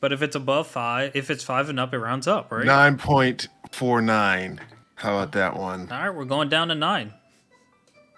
[0.00, 2.64] But if it's above five, if it's five and up, it rounds up, right?
[2.64, 4.60] Nine point four nine.
[4.94, 5.90] How about that one?
[5.90, 7.14] All right, we're going down to nine.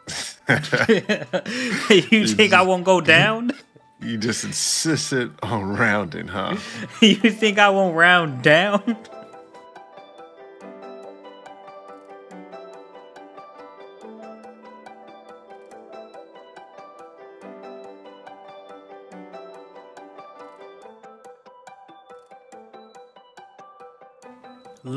[1.91, 3.53] you think I won't go down?
[4.03, 6.57] You just insisted on rounding, huh?
[7.01, 8.97] you think I won't round down?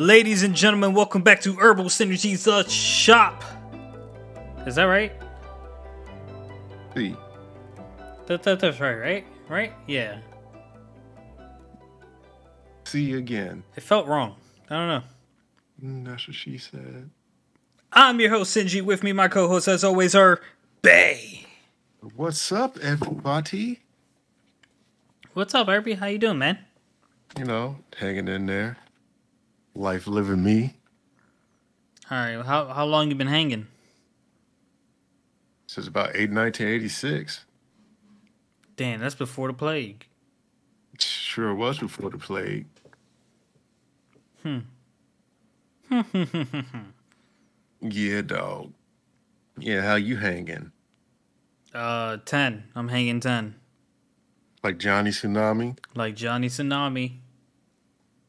[0.03, 3.41] Ladies and gentlemen, welcome back to Herbal Synergies the Shop.
[4.67, 5.13] Is that right?
[6.93, 7.15] See,
[8.25, 9.25] That, that, that's right, right?
[9.47, 9.71] Right?
[9.87, 10.17] Yeah.
[12.83, 13.63] see again.
[13.77, 14.35] It felt wrong.
[14.69, 15.03] I don't know.
[15.81, 17.09] Mm, That's what she said.
[17.93, 18.81] I'm your host, Sinji.
[18.81, 20.41] With me, my co-host, as always, are
[20.81, 21.45] Bay.
[22.17, 23.79] What's up, everybody?
[25.33, 25.93] What's up, Herbie?
[25.93, 26.59] How you doing, man?
[27.37, 28.75] You know, hanging in there.
[29.75, 30.75] Life living me.
[32.11, 32.45] All right.
[32.45, 33.67] How how long you been hanging?
[35.67, 37.45] Since about 8 1986.
[38.75, 40.05] Damn, that's before the plague.
[40.99, 42.67] Sure was before the plague.
[44.43, 44.59] Hmm.
[47.81, 48.73] yeah, dog.
[49.57, 50.71] Yeah, how you hanging?
[51.73, 52.65] Uh, ten.
[52.75, 53.55] I'm hanging ten.
[54.63, 55.77] Like Johnny Tsunami?
[55.95, 57.17] Like Johnny Tsunami.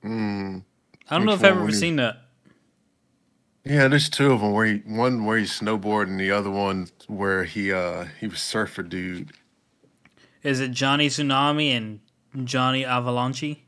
[0.04, 0.64] Mm.
[1.10, 2.16] I don't know if I've ever seen that.
[3.64, 4.52] Yeah, there's two of them.
[4.52, 8.82] Where he one where he's snowboarding, the other one where he uh he was surfer
[8.82, 9.32] dude.
[10.42, 12.00] Is it Johnny Tsunami and
[12.46, 13.58] Johnny Avalanche?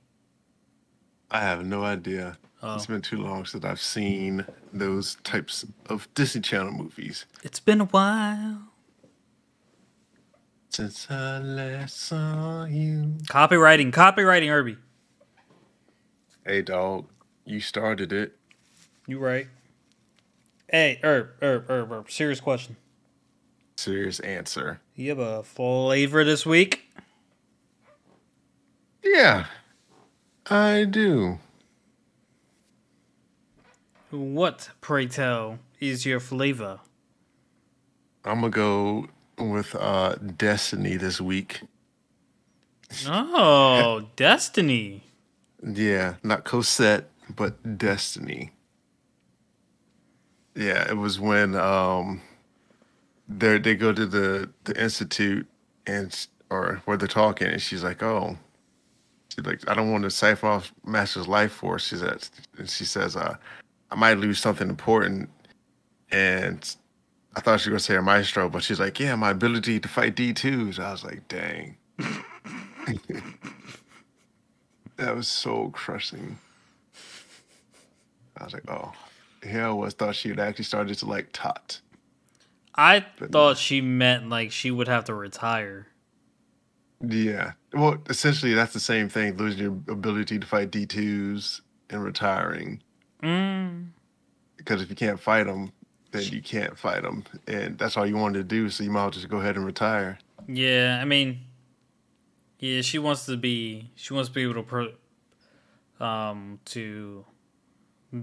[1.31, 2.39] I have no idea.
[2.63, 2.75] Oh.
[2.75, 7.25] It's been too long since I've seen those types of Disney Channel movies.
[7.43, 8.59] It's been a while.
[10.71, 13.15] Since I last saw you.
[13.25, 14.77] Copywriting, copywriting, Herbie.
[16.45, 17.07] Hey, dog,
[17.47, 18.37] you started it.
[19.07, 19.47] You right.
[20.69, 22.11] Hey, Herb, Herb, Herb, Herb.
[22.11, 22.77] Serious question.
[23.77, 24.81] Serious answer.
[24.97, 26.91] You have a flavor this week?
[29.05, 29.47] Yeah,
[30.51, 31.39] I do.
[34.11, 36.81] What, pray tell, is your flavor?
[38.25, 39.07] I'm gonna go
[39.39, 41.61] with uh Destiny this week.
[43.07, 45.05] Oh, Destiny.
[45.63, 48.53] Yeah, not Cosette, but Destiny.
[50.55, 52.23] Yeah, it was when um
[53.29, 55.47] they they go to the the institute
[55.87, 56.15] and
[56.51, 58.37] or where they're talking and she's like, "Oh,
[59.35, 62.85] she's like, I don't want to siphon off Master's life force." She says, and she
[62.85, 63.37] says, "Uh,
[63.91, 65.31] I might lose something important."
[66.11, 66.77] And
[67.37, 69.89] I thought she was gonna say her maestro, but she's like, "Yeah, my ability to
[69.89, 71.77] fight D2s." I was like, "Dang."
[74.97, 76.39] That was so crushing.
[78.39, 78.93] I was like, oh,
[79.43, 81.81] here I was, thought she had actually started to like Takt.
[82.75, 85.89] I But- thought she meant like she would have to retire.
[87.07, 87.53] Yeah.
[87.73, 91.61] Well, essentially, that's the same thing losing your ability to fight D2s
[91.91, 92.83] and retiring.
[93.23, 93.89] Mm.
[94.57, 95.73] Because if you can't fight them,
[96.13, 97.25] then you can't fight them.
[97.47, 98.71] And that's all you wanted to do.
[98.71, 100.19] So you might as well just go ahead and retire.
[100.49, 101.41] Yeah, I mean,
[102.61, 103.91] yeah, she wants to be.
[103.97, 104.93] She wants to be able to, pro,
[106.01, 107.25] um, to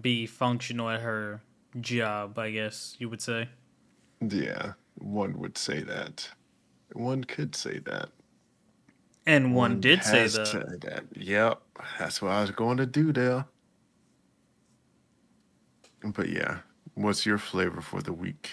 [0.02, 1.42] be functional at her
[1.80, 2.38] job.
[2.38, 3.50] I guess you would say.
[4.22, 4.74] Yeah.
[4.96, 6.30] One would say that.
[6.94, 8.10] One could say that.
[9.26, 10.48] And one, did say that.
[10.48, 11.06] said that.
[11.16, 11.62] Yep.
[11.98, 13.46] That's what I was going to do there.
[16.04, 16.60] But yeah,
[16.94, 18.50] what's your flavor for the week?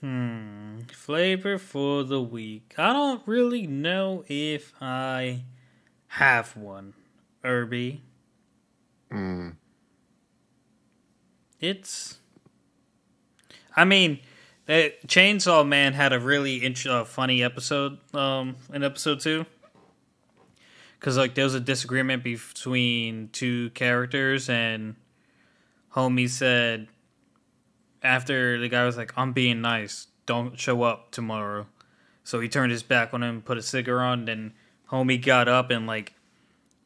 [0.00, 0.80] Hmm.
[0.92, 2.74] Flavor for the week.
[2.76, 5.44] I don't really know if I
[6.08, 6.94] have one.
[7.42, 8.02] Irby.
[9.10, 9.56] Mm.
[11.60, 12.18] It's.
[13.76, 14.20] I mean,
[14.66, 17.98] that Chainsaw Man had a really int- uh, funny episode.
[18.14, 19.46] Um, in episode two,
[20.98, 24.96] because like there was a disagreement between two characters, and
[25.94, 26.88] homie said
[28.02, 30.06] after the guy was like, "I'm being nice.
[30.26, 31.66] Don't show up tomorrow."
[32.24, 34.52] So he turned his back on him, put a cigar on, then
[34.90, 36.14] homie got up and like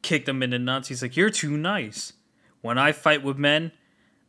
[0.01, 0.87] kicked him in the nuts.
[0.87, 2.13] He's like, "You're too nice.
[2.61, 3.71] When I fight with men,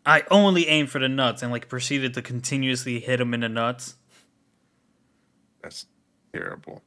[0.06, 3.49] I only aim for the nuts," and like proceeded to continuously hit him in the
[3.49, 3.97] nuts.
[5.62, 5.87] That's
[6.32, 6.82] terrible.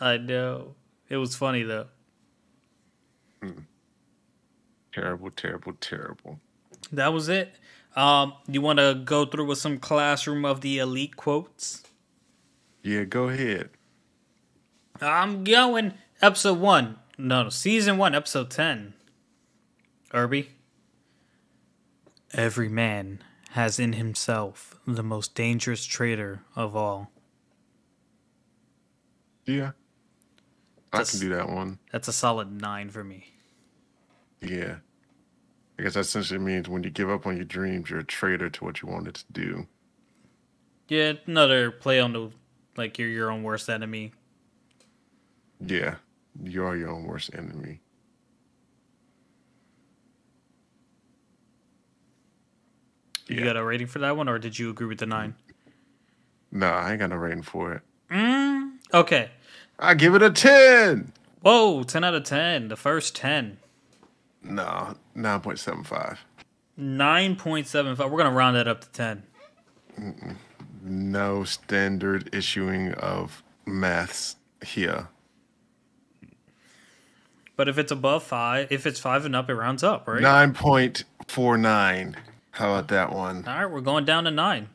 [0.00, 0.74] I know
[1.08, 1.88] it was funny though.
[4.92, 6.40] Terrible, terrible, terrible.
[6.92, 7.54] That was it.
[7.96, 11.82] Um, you want to go through with some classroom of the elite quotes?
[12.82, 13.70] Yeah, go ahead.
[15.00, 16.98] I'm going episode one.
[17.18, 18.94] no, season one, episode ten.
[20.12, 20.50] Irby.
[22.34, 23.20] Every man
[23.50, 27.10] has in himself the most dangerous traitor of all.
[29.46, 29.72] Yeah.
[30.92, 31.78] I That's- can do that one.
[31.92, 33.32] That's a solid nine for me.
[34.40, 34.78] Yeah.
[35.78, 38.48] I guess that essentially means when you give up on your dreams, you're a traitor
[38.50, 39.66] to what you wanted to do.
[40.88, 42.30] Yeah, another play on the
[42.76, 44.12] like you're your own worst enemy.
[45.60, 45.96] Yeah.
[46.42, 47.80] You are your own worst enemy.
[53.26, 53.44] You Yeah.
[53.44, 55.34] got a rating for that one, or did you agree with the nine?
[56.52, 57.82] No, I ain't got no rating for it.
[58.10, 59.30] Mm, okay.
[59.78, 61.12] I give it a 10.
[61.40, 62.68] Whoa, 10 out of 10.
[62.68, 63.58] The first 10.
[64.42, 66.18] No, 9.75.
[66.78, 67.98] 9.75.
[67.98, 69.22] We're going to round that up to 10.
[70.82, 75.08] No standard issuing of maths here.
[77.56, 80.20] But if it's above 5, if it's 5 and up, it rounds up, right?
[80.22, 82.14] 9.49.
[82.54, 83.44] How about that one?
[83.48, 84.68] All right, we're going down to 9.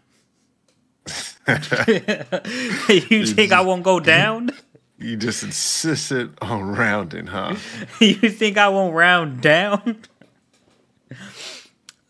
[1.47, 4.51] you think I won't go down?
[4.97, 7.55] You just insisted on rounding, huh?
[8.01, 10.01] you think I won't round down?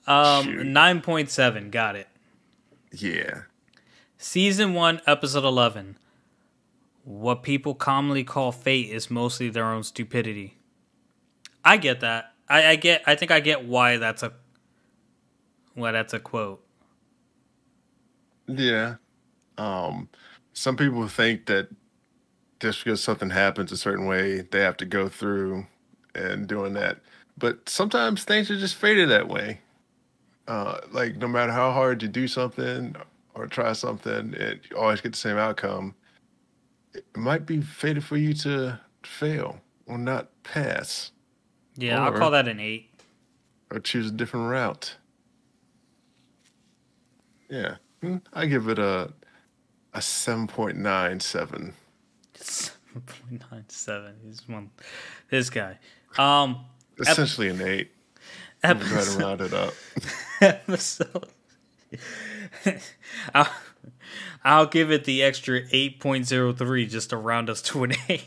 [0.07, 1.69] Um, 9.7.
[1.69, 2.07] Got it.
[2.91, 3.41] Yeah.
[4.17, 5.97] Season 1, Episode 11.
[7.03, 10.57] What people commonly call fate is mostly their own stupidity.
[11.63, 12.33] I get that.
[12.49, 13.03] I, I get.
[13.05, 14.33] I think I get why that's a.
[15.79, 16.63] Why that's a quote.
[18.47, 18.95] Yeah.
[19.57, 20.09] Um,
[20.53, 21.69] some people think that
[22.59, 25.65] just because something happens a certain way, they have to go through
[26.15, 26.97] and doing that.
[27.37, 29.61] But sometimes things are just fated that way.
[30.47, 32.95] Uh, like no matter how hard you do something
[33.35, 35.95] or try something, it you always get the same outcome.
[36.93, 41.11] It might be fated for you to fail or not pass
[41.77, 42.89] Yeah, I'll call that an eight.
[43.71, 44.95] or choose a different route.
[47.49, 49.11] Yeah, Hmm, I give it a
[49.93, 51.73] a seven point nine seven.
[52.35, 54.15] Seven point nine seven.
[54.23, 54.69] He's one.
[55.29, 55.79] This guy.
[56.17, 56.65] Um.
[56.99, 57.91] Essentially an eight.
[58.61, 59.21] Try to Episode.
[59.21, 59.73] round it up.
[60.41, 61.27] episode.
[63.33, 63.47] I'll,
[64.43, 67.93] I'll give it the extra eight point zero three just to round us to an
[68.09, 68.23] eight.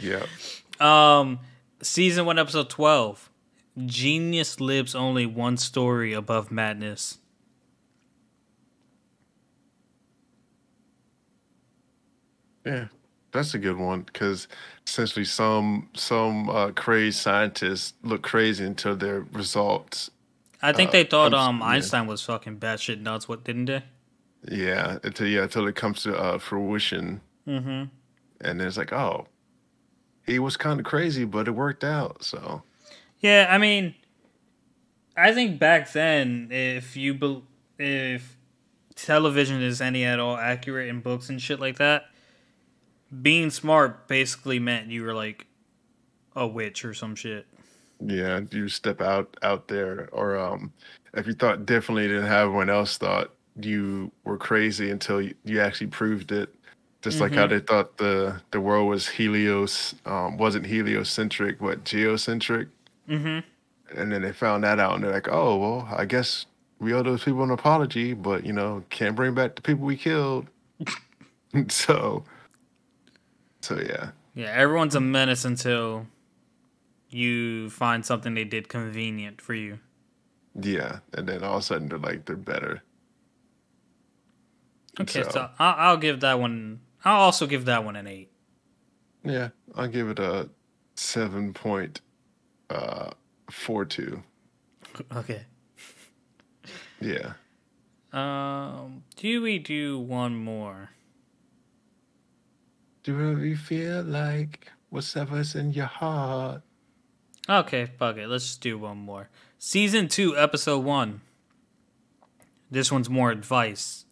[0.00, 0.26] Yeah.
[0.80, 1.40] Um,
[1.82, 3.30] season one, episode twelve.
[3.84, 7.18] Genius lives only one story above madness.
[12.66, 12.86] Yeah.
[13.32, 14.48] That's a good one because
[14.86, 20.10] essentially some some uh, crazy scientists look crazy until their results.
[20.62, 21.66] I think Uh, they thought um yeah.
[21.66, 23.28] Einstein was fucking batshit nuts.
[23.28, 23.82] What didn't they?
[24.48, 27.84] Yeah, until yeah until it comes to uh, fruition, Mm-hmm.
[28.40, 29.26] and then it's like, oh,
[30.24, 32.24] he was kind of crazy, but it worked out.
[32.24, 32.62] So
[33.20, 33.94] Yeah, I mean,
[35.16, 37.42] I think back then, if you bel
[37.78, 38.36] if
[38.94, 42.04] television is any at all accurate in books and shit like that,
[43.22, 45.46] being smart basically meant you were like
[46.34, 47.46] a witch or some shit.
[48.04, 50.72] Yeah, you step out out there, or um,
[51.14, 55.86] if you thought differently than everyone else thought, you were crazy until you, you actually
[55.86, 56.52] proved it.
[57.02, 62.68] Just like how they thought the the world was helios, um, wasn't heliocentric, but geocentric,
[63.08, 63.98] Mm-hmm.
[63.98, 66.46] and then they found that out, and they're like, oh well, I guess
[66.80, 69.96] we owe those people an apology, but you know, can't bring back the people we
[69.96, 70.48] killed.
[71.68, 72.24] so,
[73.66, 76.06] so yeah, Yeah, everyone's a menace until
[77.10, 79.78] you find something they did convenient for you.
[80.54, 82.82] yeah, and then all of a sudden they're like they're better.
[85.00, 86.80] Okay, so, I'll, I'll give that one.
[87.04, 88.30] I'll also give that one an eight.
[89.24, 90.48] Yeah, I'll give it a
[90.94, 92.00] seven point
[92.70, 93.10] uh
[93.50, 94.22] four two.
[95.14, 95.42] Okay.
[97.00, 97.34] Yeah.
[98.12, 100.90] Um, do we do one more?
[103.06, 106.62] Do whatever you feel like, whatever's in your heart.
[107.48, 108.26] Okay, fuck it.
[108.26, 109.28] Let's just do one more.
[109.60, 111.20] Season 2, Episode 1.
[112.68, 114.06] This one's more advice.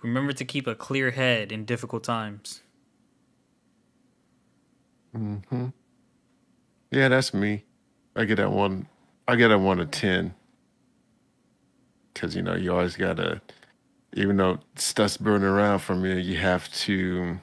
[0.00, 2.62] Remember to keep a clear head in difficult times.
[5.12, 5.66] Mm-hmm.
[6.92, 7.64] Yeah, that's me.
[8.14, 8.86] I get that one.
[9.26, 10.34] I get that one to ten.
[12.14, 13.40] Cause you know you always gotta,
[14.12, 17.40] even though stuff's burning around from you, you have to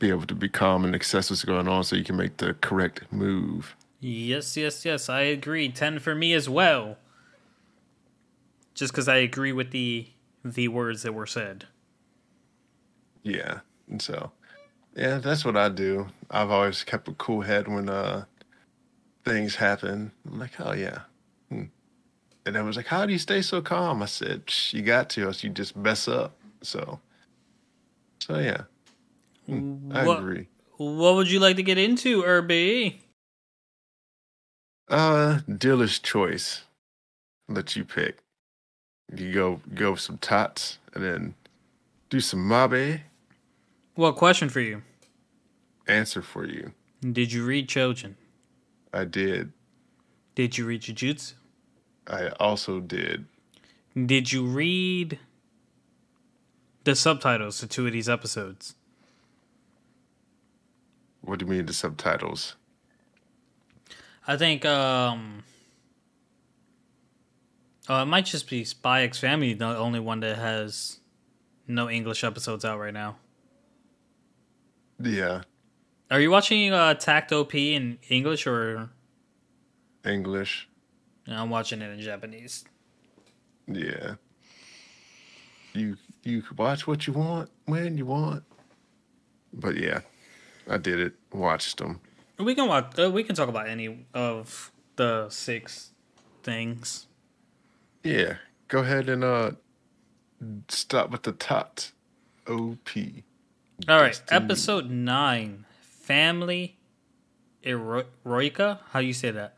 [0.00, 2.54] be able to be calm and assess what's going on, so you can make the
[2.54, 3.76] correct move.
[4.00, 5.08] Yes, yes, yes.
[5.08, 5.70] I agree.
[5.70, 6.98] 10 for me as well.
[8.74, 10.08] Just because I agree with the
[10.44, 11.66] the words that were said.
[13.22, 14.32] Yeah, and so
[14.96, 16.08] Yeah, that's what I do.
[16.30, 18.26] I've always kept a cool head when uh
[19.24, 20.12] things happen.
[20.26, 21.00] I'm like, oh yeah.
[21.50, 21.64] Hmm.
[22.46, 24.02] And I was like, how do you stay so calm?
[24.02, 26.36] I said, "Psh, you got to, else you just mess up.
[26.62, 27.00] So,
[28.20, 28.62] so yeah,
[29.50, 30.48] I what, agree.
[30.76, 33.02] what would you like to get into, Irby?
[34.88, 36.62] Uh, dealer's choice.
[37.48, 38.18] Let you pick.
[39.14, 41.34] You go go with some tots and then
[42.08, 43.00] do some mabe.
[43.96, 44.82] Well, question for you.
[45.86, 46.72] Answer for you.
[47.00, 48.14] Did you read Chojin?
[48.92, 49.52] I did.
[50.34, 51.34] Did you read Jujutsu?
[52.06, 53.26] I also did.
[53.94, 55.18] Did you read
[56.84, 58.74] the subtitles to two of these episodes?
[61.22, 62.56] What do you mean the subtitles?
[64.26, 65.44] I think um
[67.88, 71.00] Oh, it might just be Spy X Family, the only one that has
[71.66, 73.16] no English episodes out right now.
[75.02, 75.42] Yeah,
[76.10, 78.90] Are you watching uh Takt OP in English or
[80.04, 80.68] English.
[81.26, 82.64] I'm watching it in Japanese.
[83.66, 84.14] Yeah.
[85.74, 88.44] You you can watch what you want when you want.
[89.52, 90.00] But yeah,
[90.70, 91.14] I did it.
[91.32, 92.00] Watched them.
[92.38, 92.98] We can watch.
[92.98, 95.90] Uh, we can talk about any of the six
[96.42, 97.06] things.
[98.02, 98.36] Yeah.
[98.68, 99.50] Go ahead and uh
[100.68, 101.92] stop with the Takt.
[102.48, 102.88] OP.
[103.88, 104.36] All right, Destiny.
[104.44, 106.78] episode nine, family
[107.64, 108.78] eroica.
[108.90, 109.56] How do you say that?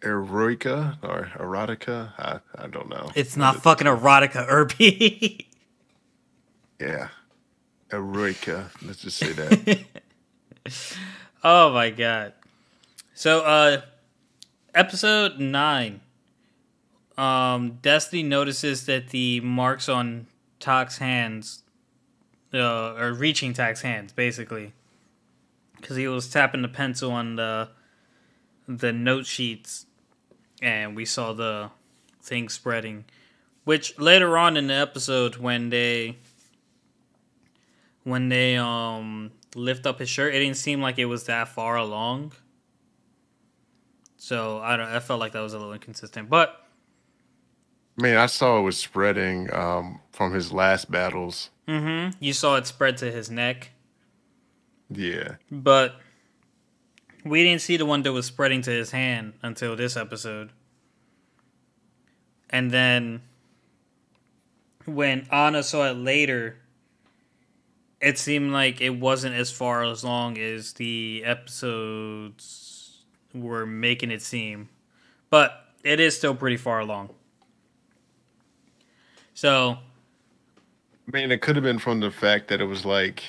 [0.00, 2.12] Eroica or erotica.
[2.18, 3.10] I, I don't know.
[3.14, 5.44] It's not fucking erotica, Irby.
[6.80, 7.08] Yeah.
[7.90, 8.70] Eroica.
[8.84, 9.84] Let's just say that.
[11.44, 12.34] oh my god.
[13.14, 13.80] So, uh,
[14.74, 16.00] episode nine.
[17.16, 20.26] Um, Destiny notices that the marks on
[20.60, 21.62] Takt's hands,
[22.54, 24.72] uh, are reaching Takt's hands basically,
[25.76, 27.70] because he was tapping the pencil on the
[28.68, 29.86] the note sheets,
[30.60, 31.70] and we saw the
[32.22, 33.04] thing spreading.
[33.64, 36.18] Which later on in the episode, when they
[38.08, 41.76] when they um lift up his shirt, it didn't seem like it was that far
[41.76, 42.32] along.
[44.16, 44.88] So I don't.
[44.88, 46.66] I felt like that was a little inconsistent, but
[47.98, 51.50] I mean, I saw it was spreading um, from his last battles.
[51.68, 52.16] Mm-hmm.
[52.18, 53.72] you saw it spread to his neck,
[54.88, 55.34] Yeah.
[55.50, 55.96] but
[57.22, 60.50] we didn't see the one that was spreading to his hand until this episode.
[62.48, 63.20] And then
[64.86, 66.56] when Anna saw it later,
[68.00, 73.02] it seemed like it wasn't as far as long as the episodes
[73.34, 74.68] were making it seem.
[75.30, 77.10] But it is still pretty far along.
[79.34, 79.78] So,
[81.06, 83.22] I mean, it could have been from the fact that it was like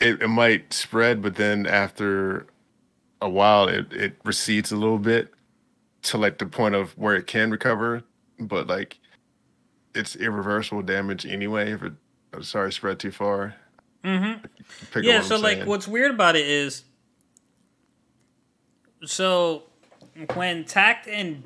[0.00, 2.46] it, it might spread, but then after
[3.20, 5.32] a while, it, it recedes a little bit
[6.02, 8.02] to like the point of where it can recover,
[8.38, 8.98] but like
[9.94, 11.72] it's irreversible damage anyway.
[11.72, 11.92] If it,
[12.32, 13.54] I'm sorry, spread too far.
[14.04, 14.42] Mhm.
[14.92, 16.82] Pick yeah so I'm like what's weird about it is
[19.04, 19.64] so
[20.34, 21.42] when Takt and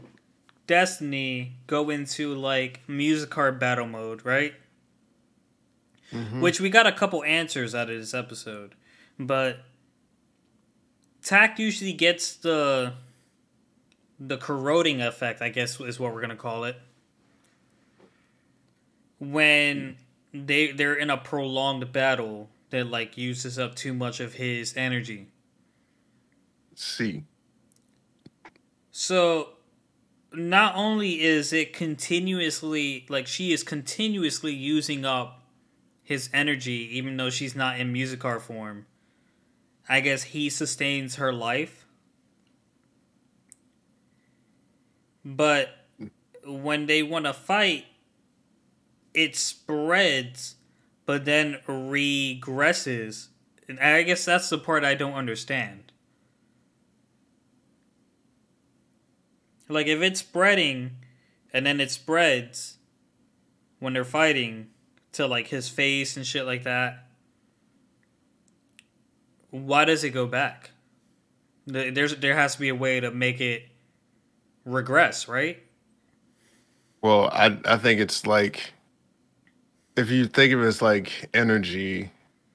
[0.66, 4.54] destiny go into like Musicart battle mode right
[6.12, 6.40] Mhm.
[6.40, 8.75] which we got a couple answers out of this episode
[9.18, 9.58] but
[11.22, 12.94] Takt usually gets the
[14.18, 16.76] the corroding effect i guess is what we're gonna call it
[19.18, 19.96] when
[20.45, 25.28] they they're in a prolonged battle that like uses up too much of his energy.
[26.75, 27.25] See.
[28.90, 29.50] So
[30.33, 35.43] not only is it continuously like she is continuously using up
[36.02, 38.87] his energy even though she's not in Musicart form.
[39.88, 41.87] I guess he sustains her life.
[45.25, 45.71] But
[46.45, 47.85] when they want to fight
[49.16, 50.54] it spreads
[51.06, 53.28] but then regresses.
[53.68, 55.92] And I guess that's the part I don't understand.
[59.68, 60.92] Like if it's spreading
[61.52, 62.78] and then it spreads
[63.78, 64.68] when they're fighting
[65.12, 67.06] to like his face and shit like that.
[69.50, 70.70] Why does it go back?
[71.66, 73.68] There- There's there has to be a way to make it
[74.64, 75.62] regress, right?
[77.00, 78.73] Well, I I think it's like
[79.97, 82.11] if you think of it as like energy,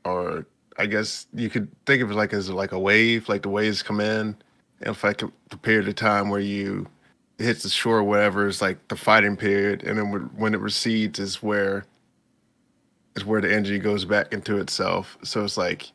[0.06, 0.46] or
[0.78, 3.84] I guess you could think of it like as like a wave, like the waves
[3.84, 4.36] come in,
[4.82, 6.88] and if I like the period of time where you
[7.38, 10.60] it hits the shore, or whatever is like the fighting period, and then when it
[10.60, 11.86] recedes is where
[13.16, 15.18] is where the energy goes back into itself.
[15.24, 15.92] So it's like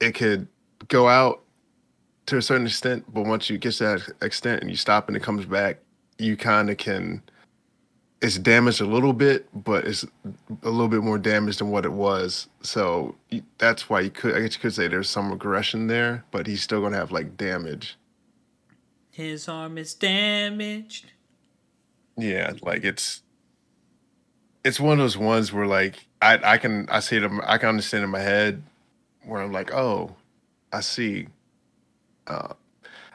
[0.00, 0.46] it could
[0.88, 1.42] go out
[2.26, 5.16] to a certain extent, but once you get to that extent and you stop and
[5.16, 5.78] it comes back,
[6.18, 7.22] you kind of can.
[8.22, 10.04] It's damaged a little bit, but it's
[10.62, 12.48] a little bit more damaged than what it was.
[12.62, 13.14] So
[13.56, 16.62] that's why you could, I guess you could say there's some regression there, but he's
[16.62, 17.96] still gonna have like damage.
[19.10, 21.12] His arm is damaged.
[22.16, 23.22] Yeah, like it's
[24.64, 27.70] it's one of those ones where like I I can I see it I can
[27.70, 28.62] understand in my head
[29.24, 30.16] where I'm like, oh,
[30.72, 31.28] I see.
[32.26, 32.54] Uh,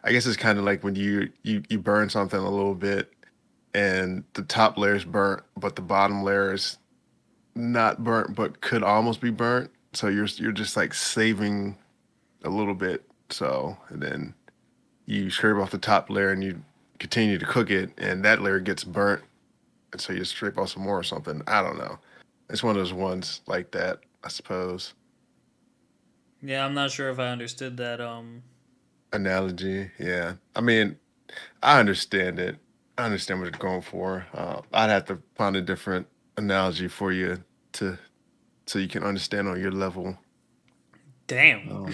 [0.04, 3.12] I guess it's kind of like when you you you burn something a little bit,
[3.76, 6.78] and the top layer is burnt, but the bottom layer is
[7.56, 9.70] not burnt, but could almost be burnt.
[9.92, 11.78] So you're you're just like saving
[12.46, 13.04] a little bit.
[13.30, 14.34] So and then
[15.06, 16.64] you scrape off the top layer and you
[17.00, 19.22] continue to cook it, and that layer gets burnt,
[19.92, 21.42] and so you scrape off some more or something.
[21.46, 22.00] I don't know.
[22.50, 24.94] It's one of those ones like that, I suppose.
[26.42, 28.42] Yeah, I'm not sure if I understood that um
[29.12, 29.92] analogy.
[30.00, 30.96] Yeah, I mean,
[31.62, 32.56] I understand it.
[32.98, 34.26] I understand what you're going for.
[34.34, 37.98] Uh, I'd have to find a different analogy for you to
[38.66, 40.18] so you can understand on your level.
[41.28, 41.72] Damn.
[41.72, 41.94] Um,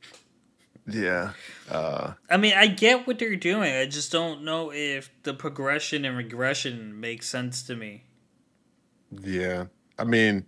[0.86, 1.32] yeah.
[1.70, 3.72] Uh, I mean, I get what they're doing.
[3.74, 8.04] I just don't know if the progression and regression makes sense to me.
[9.10, 9.66] Yeah.
[9.98, 10.46] I mean,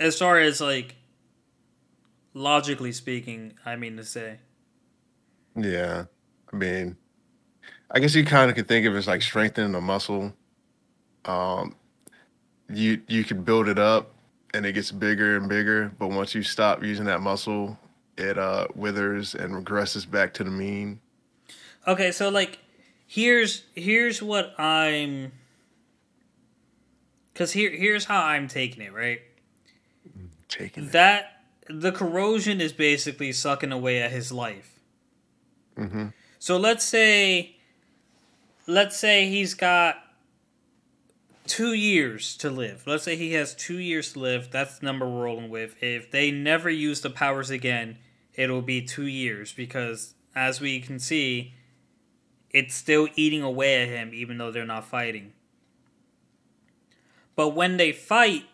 [0.00, 0.96] as far as like
[2.34, 4.38] logically speaking, I mean to say.
[5.54, 6.04] Yeah.
[6.52, 6.96] I mean,
[7.90, 10.32] I guess you kind of can think of it as like strengthening a muscle.
[11.24, 11.76] Um,
[12.68, 14.12] you you can build it up
[14.54, 17.78] and it gets bigger and bigger, but once you stop using that muscle,
[18.16, 21.00] it uh withers and regresses back to the mean.
[21.86, 22.58] Okay, so like
[23.06, 25.32] here's here's what I'm
[27.34, 29.20] cuz here here's how I'm taking it, right?
[30.48, 31.36] Taking that
[31.68, 34.80] the corrosion is basically sucking away at his life.
[35.76, 36.08] Mm-hmm.
[36.38, 37.55] So let's say,
[38.66, 39.96] let's say he's got
[41.46, 42.84] two years to live.
[42.86, 44.50] Let's say he has two years to live.
[44.50, 45.82] That's the number we're rolling with.
[45.82, 47.98] If they never use the powers again,
[48.34, 51.54] it'll be two years because, as we can see,
[52.50, 55.32] it's still eating away at him even though they're not fighting.
[57.34, 58.44] But when they fight,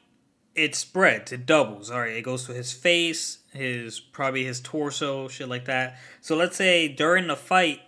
[0.55, 1.91] it spreads, it doubles.
[1.91, 5.99] All right, it goes to his face, his probably his torso, shit like that.
[6.21, 7.81] So let's say during the fight,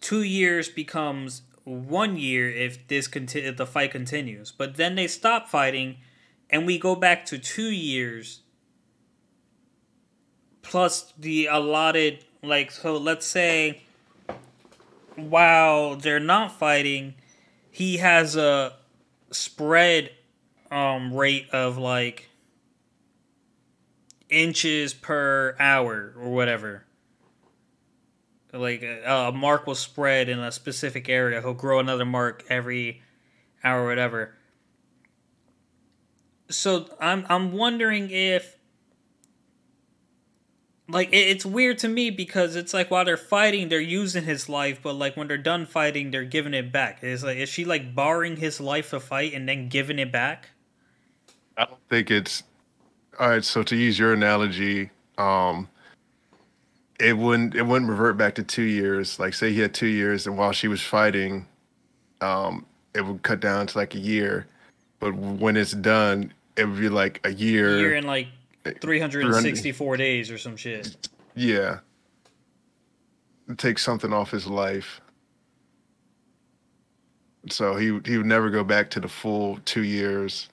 [0.00, 4.52] two years becomes one year if this conti- if the fight continues.
[4.52, 5.98] But then they stop fighting,
[6.50, 8.40] and we go back to two years
[10.62, 12.96] plus the allotted like so.
[12.96, 13.82] Let's say
[15.16, 17.14] while they're not fighting,
[17.70, 18.74] he has a
[19.30, 20.10] spread
[20.70, 22.28] um rate of like
[24.28, 26.84] inches per hour or whatever.
[28.52, 31.40] Like a, a mark will spread in a specific area.
[31.40, 33.02] He'll grow another mark every
[33.62, 34.34] hour whatever.
[36.50, 38.56] So I'm I'm wondering if
[40.90, 44.80] like it's weird to me because it's like while they're fighting they're using his life
[44.82, 47.94] but like when they're done fighting they're giving it back is like is she like
[47.94, 50.48] borrowing his life to fight and then giving it back
[51.58, 52.44] I don't think it's
[53.18, 53.44] all right.
[53.44, 55.68] So to use your analogy, um,
[56.98, 59.18] it wouldn't it wouldn't revert back to two years.
[59.18, 61.46] Like say he had two years, and while she was fighting,
[62.20, 64.46] um, it would cut down to like a year.
[65.00, 67.76] But when it's done, it would be like a year.
[67.76, 68.26] A year in like
[68.80, 71.08] 364 days or some shit.
[71.34, 71.78] Yeah.
[73.56, 75.00] Take something off his life.
[77.48, 80.48] So he he would never go back to the full two years.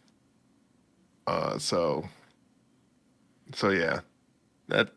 [1.28, 2.08] Uh, so,
[3.54, 4.02] so yeah,
[4.68, 4.92] that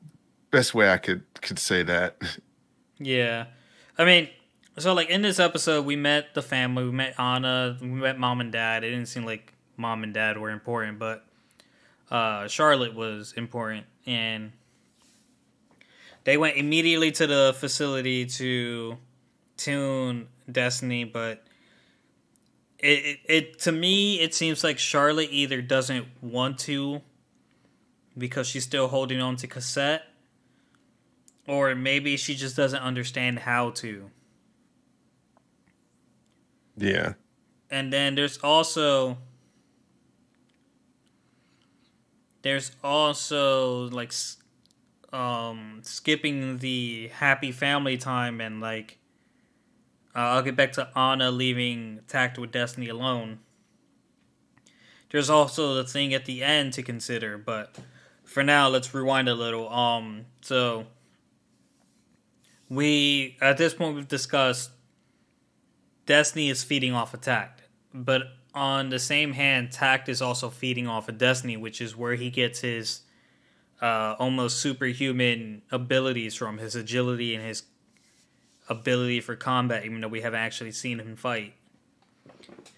[0.51, 2.21] best way I could could say that.
[2.99, 3.47] Yeah,
[3.97, 4.29] I mean,
[4.79, 6.85] so like in this episode, we met the family.
[6.85, 7.77] We met Anna.
[7.81, 8.85] We met mom and dad.
[8.85, 11.25] It didn't seem like mom and dad were important, but
[12.11, 14.53] uh, Charlotte was important, and
[16.25, 18.99] they went immediately to the facility to
[19.57, 21.45] tune Destiny, but
[22.79, 27.03] it, it, it to me it seems like Charlotte either doesn't want to
[28.17, 30.08] because she's still holding on to Cosette
[31.49, 34.11] or maybe she just doesn't understand how to.
[36.77, 37.15] Yeah.
[37.71, 39.19] And then there's also
[42.43, 44.13] there's also like
[45.13, 48.99] um skipping the happy family time and like
[50.15, 53.41] uh, I'll get back to Anna leaving Takt with Destiny alone.
[55.11, 57.39] there's also the thing at the end to consider.
[57.39, 57.77] But
[58.25, 59.69] for now, let's rewind a little.
[59.71, 60.87] Um, so
[62.69, 64.71] we at this point we've discussed
[66.07, 68.23] Destiny is feeding off of Takt, but
[68.55, 72.31] on the same hand, Takt is also feeding off of Destiny, which is where he
[72.31, 73.03] gets his
[73.81, 77.63] uh, almost superhuman abilities from his agility and his
[78.69, 81.55] ability for combat, even though we haven't actually seen him fight.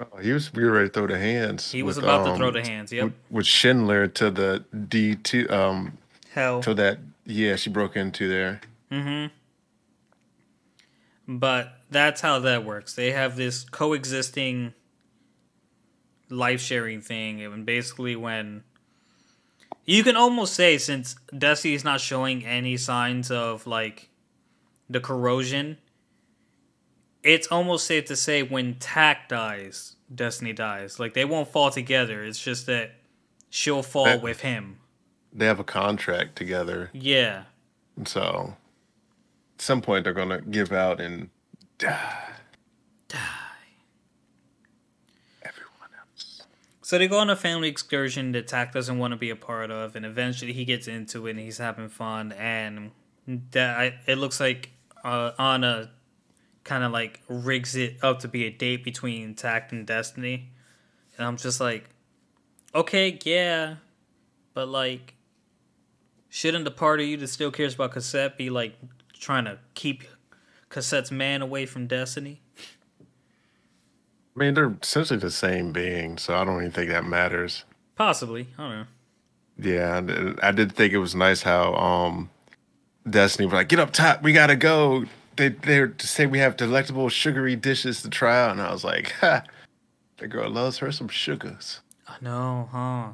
[0.00, 1.70] Oh, he was we were ready to throw the hands.
[1.70, 2.92] He was with, about to um, throw the hands.
[2.92, 3.04] Yep.
[3.04, 5.98] With, with Schindler to the D two um
[6.32, 6.62] Hell.
[6.62, 8.60] to that yeah she broke into there.
[8.90, 9.32] Mm-hmm.
[11.32, 12.94] But that's how that works.
[12.94, 14.74] They have this coexisting
[16.28, 18.64] life sharing thing, and basically when
[19.84, 24.08] you can almost say since Destiny is not showing any signs of like
[24.88, 25.78] the corrosion,
[27.22, 30.98] it's almost safe to say when Takt dies, Destiny dies.
[30.98, 32.24] Like they won't fall together.
[32.24, 32.92] It's just that
[33.50, 34.78] she'll fall That- with him.
[35.32, 37.44] They have a contract together, Yeah.
[38.04, 38.56] so
[39.60, 41.30] some point they're gonna give out and
[41.78, 42.28] die.
[43.08, 43.18] Die.
[45.42, 46.42] Everyone else.
[46.82, 49.70] So they go on a family excursion that Takt doesn't want to be a part
[49.70, 52.32] of, and eventually he gets into it and he's having fun.
[52.32, 52.92] And
[53.52, 54.70] that I, it looks like
[55.04, 55.90] uh, Anna
[56.64, 60.50] kind of like rigs it up to be a date between Takt and Destiny,
[61.16, 61.90] and I'm just like,
[62.74, 63.76] okay, yeah,
[64.54, 65.14] but like,
[66.28, 68.78] shouldn't the part of you that still cares about Cosette be like
[69.20, 70.02] trying to keep
[70.68, 72.40] Cosette's man away from Destiny?
[72.98, 77.64] I mean, they're essentially the same being, so I don't even think that matters.
[77.96, 78.86] Possibly, I don't know.
[79.62, 82.30] Yeah, I did think it was nice how um
[83.08, 85.04] Destiny was like, "Get up top, we gotta go."
[85.36, 89.12] They they're say we have delectable sugary dishes to try out, and I was like,
[89.20, 89.42] "Ha,
[90.16, 93.12] the girl loves her some sugars." I know, huh?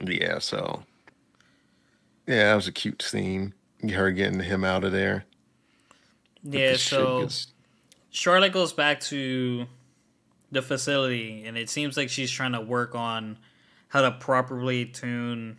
[0.00, 0.82] Yeah, so
[2.26, 3.54] yeah, that was a cute scene.
[3.90, 5.24] Her getting him out of there.
[6.42, 7.18] Yeah, so.
[7.20, 7.46] sugars.
[8.10, 9.66] Charlotte goes back to
[10.50, 13.38] the facility, and it seems like she's trying to work on
[13.88, 15.56] how to properly tune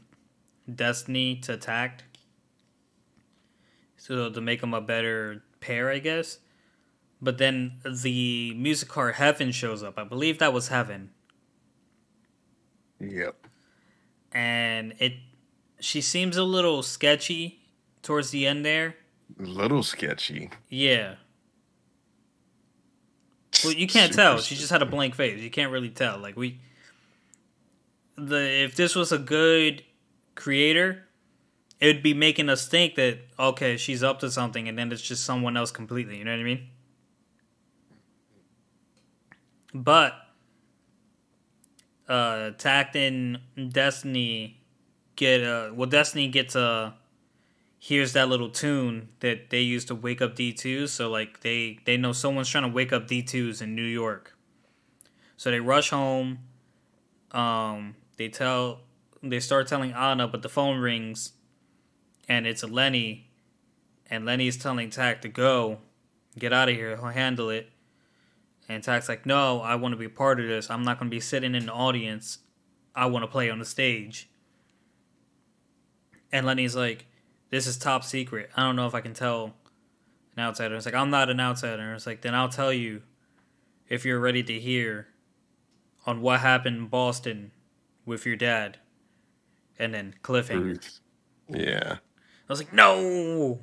[0.73, 2.03] Destiny to Takt,
[3.97, 6.39] so to make them a better pair, I guess.
[7.21, 9.97] But then the Musicart Heaven shows up.
[9.97, 11.09] I believe that was Heaven,
[12.99, 13.47] Yep.
[14.31, 15.13] and it
[15.79, 17.62] she seems a little sketchy
[18.03, 18.95] towards the end there.
[19.39, 20.51] A little sketchy.
[20.69, 21.15] Yeah.
[23.63, 24.37] Well, you can't Super tell.
[24.39, 25.39] She just had a blank face.
[25.39, 26.19] You can't really tell.
[26.19, 26.59] Like we,
[28.15, 29.83] the if this was a good
[30.35, 31.05] creator,
[31.79, 35.01] it would be making us think that okay, she's up to something, and then it's
[35.01, 36.17] just someone else completely.
[36.17, 36.67] You know what I mean?
[39.73, 40.13] But
[42.07, 43.39] uh, Takt and
[43.71, 44.61] Destiny
[45.15, 46.95] get uh, well, Destiny gets a
[47.85, 50.87] here's that little tune that they use to wake up D2s.
[50.87, 54.37] So like they they know someone's trying to wake up D2s in New York.
[55.35, 56.39] So they rush home.
[57.31, 58.79] Um, they tell
[59.21, 61.33] they start telling Anna, but the phone rings,
[62.29, 63.29] and it's Lenny,
[64.09, 65.79] and Lenny's telling Takt to go,
[66.39, 66.95] get out of here.
[66.95, 67.69] He'll handle it.
[68.69, 70.69] And Takt's like, no, I want to be part of this.
[70.69, 72.39] I'm not going to be sitting in the audience.
[72.95, 74.29] I want to play on the stage.
[76.31, 77.07] And Lenny's like,
[77.53, 78.49] this is top secret.
[78.57, 79.53] I don't know if I can tell
[80.35, 80.73] an outsider.
[80.73, 81.93] It's like, I'm not an outsider.
[81.93, 83.03] It's like, then I'll tell you
[83.87, 85.09] if you're ready to hear
[86.07, 87.51] on what happened in Boston
[88.07, 88.79] with your dad.
[89.77, 90.99] And then cliffhanger.
[91.47, 91.97] Yeah.
[92.49, 93.59] I was like, no.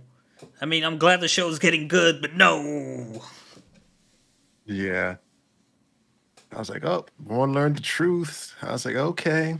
[0.60, 3.20] I mean, I'm glad the show's getting good, but no.
[4.66, 5.16] Yeah.
[6.52, 8.54] I was like, oh, want to learn the truth.
[8.62, 9.58] I was like, okay.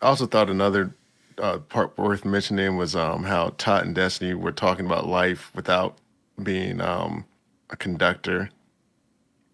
[0.00, 0.94] I also thought another
[1.38, 5.98] uh, part worth mentioning was um, how Takt and Destiny were talking about life without
[6.42, 7.24] being um,
[7.70, 8.50] a conductor,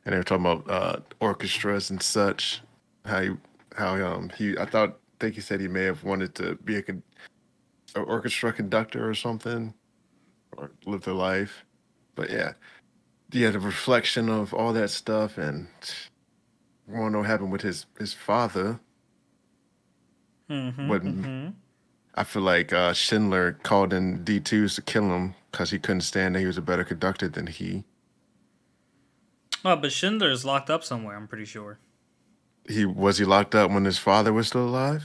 [0.04, 2.60] and they were talking about uh, orchestras and such.
[3.04, 3.30] How he,
[3.76, 6.82] how um he, I thought, think he said he may have wanted to be a
[6.82, 7.02] con-
[7.94, 9.74] an orchestra conductor or something,
[10.56, 11.64] or live their life.
[12.14, 12.52] But yeah,
[13.32, 15.66] yeah, the reflection of all that stuff, and
[16.88, 18.78] I want to know what happened with his his father.
[20.50, 21.48] Mm-hmm, What- mm-hmm.
[22.14, 26.35] I feel like uh, Schindler called in D2s to kill him because he couldn't stand
[26.35, 27.85] that he was a better conductor than he.
[29.64, 31.79] Oh, but Schindler's locked up somewhere, I'm pretty sure.
[32.68, 35.05] He was he locked up when his father was still alive?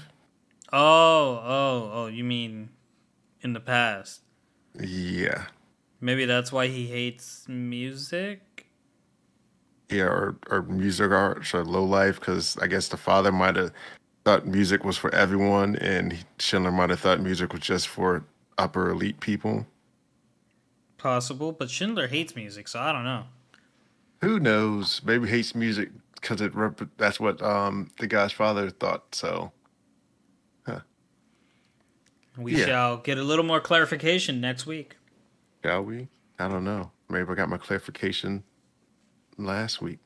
[0.74, 2.70] Oh, oh, oh, you mean
[3.42, 4.22] in the past.
[4.80, 5.46] Yeah,
[6.00, 8.68] Maybe that's why he hates music?
[9.90, 13.72] yeah, or or music arts or low life because I guess the father might have
[14.28, 18.26] thought music was for everyone, and Schindler might have thought music was just for
[18.58, 19.66] upper elite people.
[20.98, 23.24] Possible, but Schindler hates music, so I don't know.
[24.20, 25.02] Who knows?
[25.06, 29.16] Maybe hates music because it rep- that's what um the guy's father thought.
[29.16, 29.54] So
[30.66, 30.82] huh.
[32.38, 32.66] We Yeah.
[32.66, 34.98] shall get a little more clarification next week.
[35.64, 36.10] shall we?
[36.38, 36.92] I don't know.
[37.08, 38.44] Maybe I got my clarification
[39.38, 40.00] last week.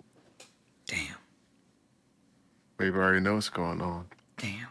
[0.86, 1.16] Damn.
[2.82, 4.06] Maybe I already know what's going on.
[4.38, 4.68] Damn.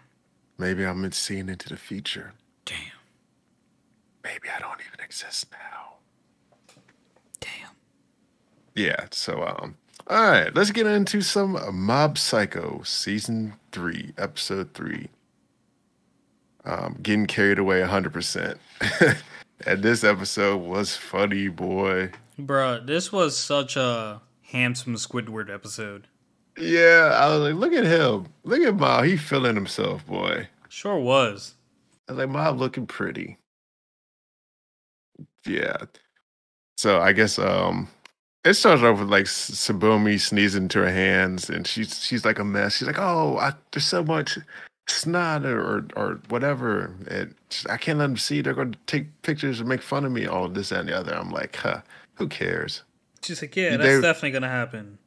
[0.58, 2.32] Maybe I'm seeing into the future.
[2.64, 2.76] Damn.
[4.24, 6.74] Maybe I don't even exist now.
[7.40, 7.70] Damn.
[8.74, 9.06] Yeah.
[9.12, 9.76] So um.
[10.06, 15.08] All right, let's get into some Mob Psycho season three, episode three.
[16.64, 18.58] Um, getting carried away hundred percent.
[19.66, 22.12] And this episode was funny, boy.
[22.38, 26.06] Bruh, this was such a handsome Squidward episode.
[26.60, 28.26] Yeah, I was like, look at him.
[28.44, 29.04] Look at Mob.
[29.04, 30.46] He feeling himself, boy.
[30.68, 31.54] Sure was.
[32.08, 33.38] I was like, Mob looking pretty.
[35.46, 35.76] Yeah.
[36.76, 37.88] So I guess um
[38.44, 42.44] it starts off with like Tsubomi sneezing into her hands and she's she's like a
[42.44, 42.76] mess.
[42.76, 44.38] She's like, Oh, I, there's so much
[44.88, 46.94] snot or, or whatever.
[47.08, 47.34] And
[47.68, 48.40] I can't let them see.
[48.42, 51.14] They're gonna take pictures and make fun of me, all this and the other.
[51.14, 51.80] I'm like, huh,
[52.14, 52.82] who cares?
[53.22, 54.98] She's like, yeah, They- that's definitely gonna happen.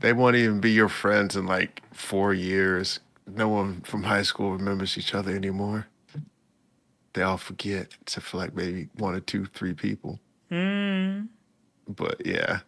[0.00, 3.00] They won't even be your friends in like four years.
[3.26, 5.86] No one from high school remembers each other anymore.
[7.14, 10.20] They all forget, except for like maybe one or two, three people.
[10.50, 11.22] Hmm.
[11.88, 12.60] But yeah,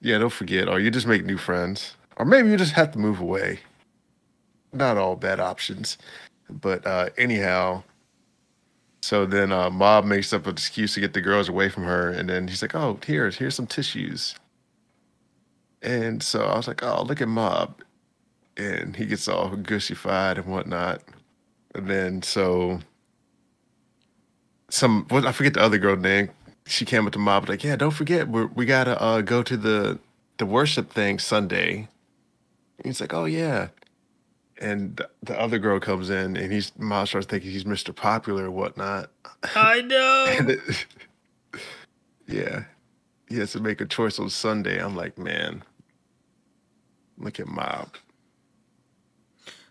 [0.00, 2.98] yeah, don't forget, or you just make new friends, or maybe you just have to
[2.98, 3.60] move away.
[4.72, 5.98] Not all bad options,
[6.50, 7.82] but uh, anyhow.
[9.02, 12.10] So then, uh, Mob makes up an excuse to get the girls away from her,
[12.10, 14.34] and then he's like, "Oh, here's here's some tissues."
[15.84, 17.80] And so I was like, "Oh, look at Mob,"
[18.56, 21.02] and he gets all gushified and whatnot.
[21.74, 22.80] And then so
[24.70, 26.30] some what I forget the other girl name.
[26.66, 29.56] She came up to Mob like, "Yeah, don't forget we we gotta uh, go to
[29.56, 29.98] the
[30.38, 31.88] the worship thing Sunday."
[32.78, 33.68] And He's like, "Oh yeah,"
[34.58, 38.46] and the- the other girl comes in and he's Mob starts thinking he's Mister Popular
[38.46, 39.10] or whatnot.
[39.54, 40.24] I know.
[40.48, 40.86] It,
[42.26, 42.64] yeah,
[43.28, 44.82] he has to make a choice on Sunday.
[44.82, 45.62] I'm like, man,
[47.18, 47.88] look at Mob.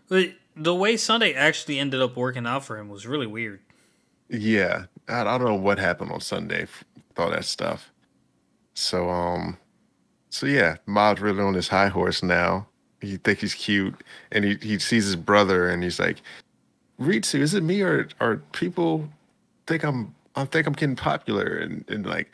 [0.08, 3.60] But the way Sunday actually ended up working out for him was really weird.
[4.28, 7.90] Yeah, I, I don't know what happened on Sunday with all that stuff.
[8.74, 9.56] So um,
[10.30, 12.66] so yeah, Mob's really on his high horse now.
[13.00, 13.94] He think he's cute,
[14.32, 16.22] and he he sees his brother, and he's like,
[17.00, 19.08] "Ritsu, is it me or are people
[19.66, 22.32] think I'm I think I'm getting popular?" And and like,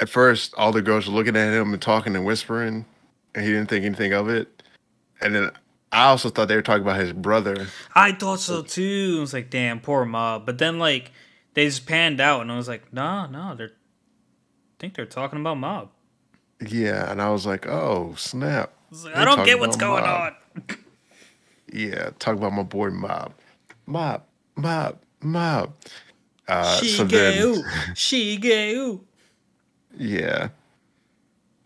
[0.00, 2.84] at first, all the girls are looking at him and talking and whispering,
[3.34, 4.62] and he didn't think anything of it.
[5.20, 5.50] And then
[5.92, 7.66] I also thought they were talking about his brother.
[7.94, 9.16] I thought so too.
[9.18, 10.46] I was like, damn, poor mob.
[10.46, 11.12] But then like
[11.54, 15.40] they just panned out, and I was like, nah, nah, they're I think they're talking
[15.40, 15.90] about mob.
[16.66, 20.34] Yeah, and I was like, "Oh snap!" I, like, I don't get what's going Mob.
[20.58, 20.76] on.
[21.72, 23.32] Yeah, talk about my boy Mob.
[23.86, 24.22] Mob,
[24.56, 25.72] Mob, Mob.
[26.46, 27.62] Uh, so then, Shigeo,
[27.94, 29.00] Shigeo.
[29.96, 30.48] yeah.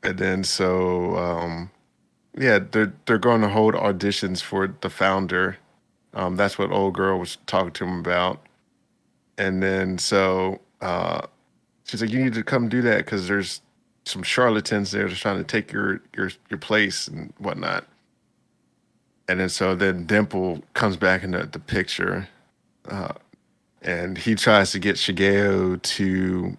[0.07, 1.73] And then so um
[2.39, 5.59] yeah, they're they're going to hold auditions for the founder.
[6.15, 8.41] Um that's what old girl was talking to him about.
[9.39, 11.23] And then so uh
[11.85, 13.63] she's like you need to come do that cuz there's
[14.07, 17.87] some charlatans there that's trying to take your your your place and whatnot.
[19.29, 22.29] And then so then Dimple comes back into the picture.
[22.89, 23.15] Uh
[23.83, 26.59] and he tries to get Shigeo to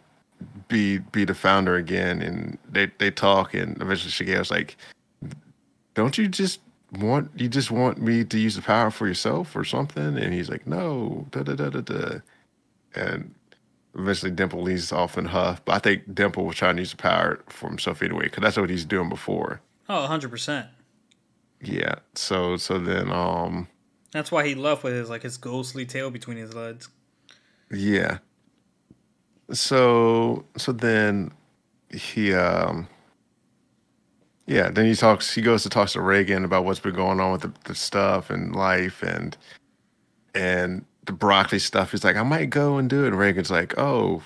[0.68, 4.76] be be the founder again and they they talk and eventually Shigeo's like
[5.94, 6.60] don't you just
[7.00, 10.50] want you just want me to use the power for yourself or something and he's
[10.50, 12.20] like no da da da da da
[12.96, 13.34] and
[13.96, 16.98] eventually Dimple leaves off in huff but I think Dimple was trying to use the
[16.98, 20.68] power for himself anyway because that's what he's doing before Oh, 100%.
[21.62, 23.68] yeah so so then um
[24.12, 26.90] That's why he left with his like his ghostly tail between his legs.
[27.72, 28.20] Yeah.
[29.52, 31.32] So so then
[31.90, 32.88] he um
[34.46, 37.32] yeah, then he talks he goes to talk to Reigen about what's been going on
[37.34, 39.38] with the, the stuff and life and
[40.36, 41.92] and the broccoli stuff.
[41.92, 43.10] He's like, I might go and do it.
[43.10, 44.22] And Reigen's like, Oh,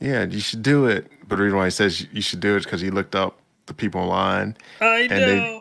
[0.00, 1.10] yeah, you should do it.
[1.26, 3.38] But the reason why he says you should do it is because he looked up
[3.66, 4.56] the people online.
[4.80, 5.54] I And they- know.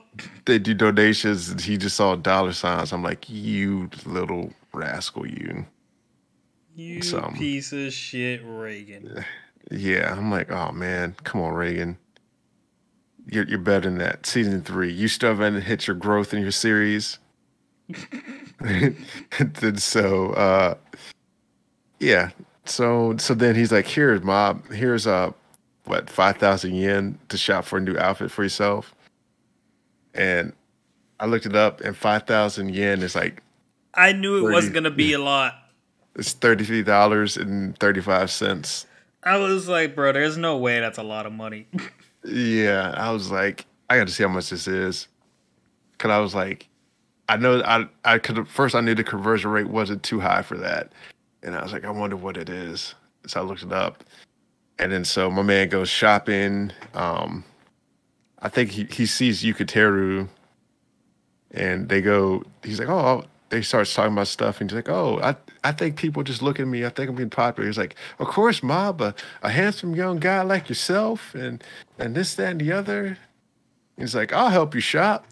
[0.46, 2.92] They do donations and he just saw dollar signs.
[2.92, 5.64] I'm like, you little rascal, you.
[6.78, 7.00] You
[7.34, 9.26] piece of shit, Reigen.
[9.70, 11.98] Yeah, I'm like, oh man, come on, Reigen.
[13.30, 14.26] you're, you're better than that.
[14.26, 17.20] Season three, you still haven't hit your growth in your series.
[18.62, 20.76] and so, uh,
[22.00, 22.30] yeah.
[22.64, 24.72] So, so then he's like, "Here's mob.
[24.72, 25.32] Here's uh,
[25.84, 28.96] what five thousand yen to shop for a new outfit for yourself."
[30.14, 30.54] And
[31.20, 33.44] I looked it up, and five thousand yen is like
[33.94, 35.56] I knew it 30, wasn't gonna be a lot.
[36.18, 38.86] It's thirty three dollars and thirty five cents.
[39.24, 41.68] I was like, bro, there's no way that's a lot of money.
[42.24, 45.08] yeah, I was like, I got to see how much this is,
[45.98, 46.68] cause I was like,
[47.30, 50.58] I know I I could first I knew the conversion rate wasn't too high for
[50.58, 50.92] that,
[51.44, 52.96] and I was like, I wonder what it is.
[53.28, 54.04] So I looked it up,
[54.80, 56.72] and then so my man goes shopping.
[56.94, 57.44] Um,
[58.40, 60.30] I think he he sees Yukiteru,
[61.52, 62.44] and they go.
[62.64, 65.98] He's like, oh, they starts talking about stuff, and he's like, "Oh, I I think
[65.98, 66.86] people just look at me.
[66.86, 70.42] I think I'm being popular." He's like, "Of course, Mob, a, a handsome young guy
[70.42, 71.64] like yourself, and
[71.98, 73.18] and this, that, and the other."
[73.98, 75.26] He's like, "I'll help you shop."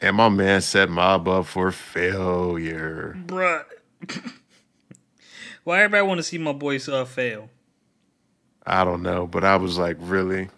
[0.00, 3.64] And my man set Mob up for failure, bruh.
[5.64, 7.48] Why everybody want to see my boys uh, fail?
[8.66, 10.48] I don't know, but I was like, really.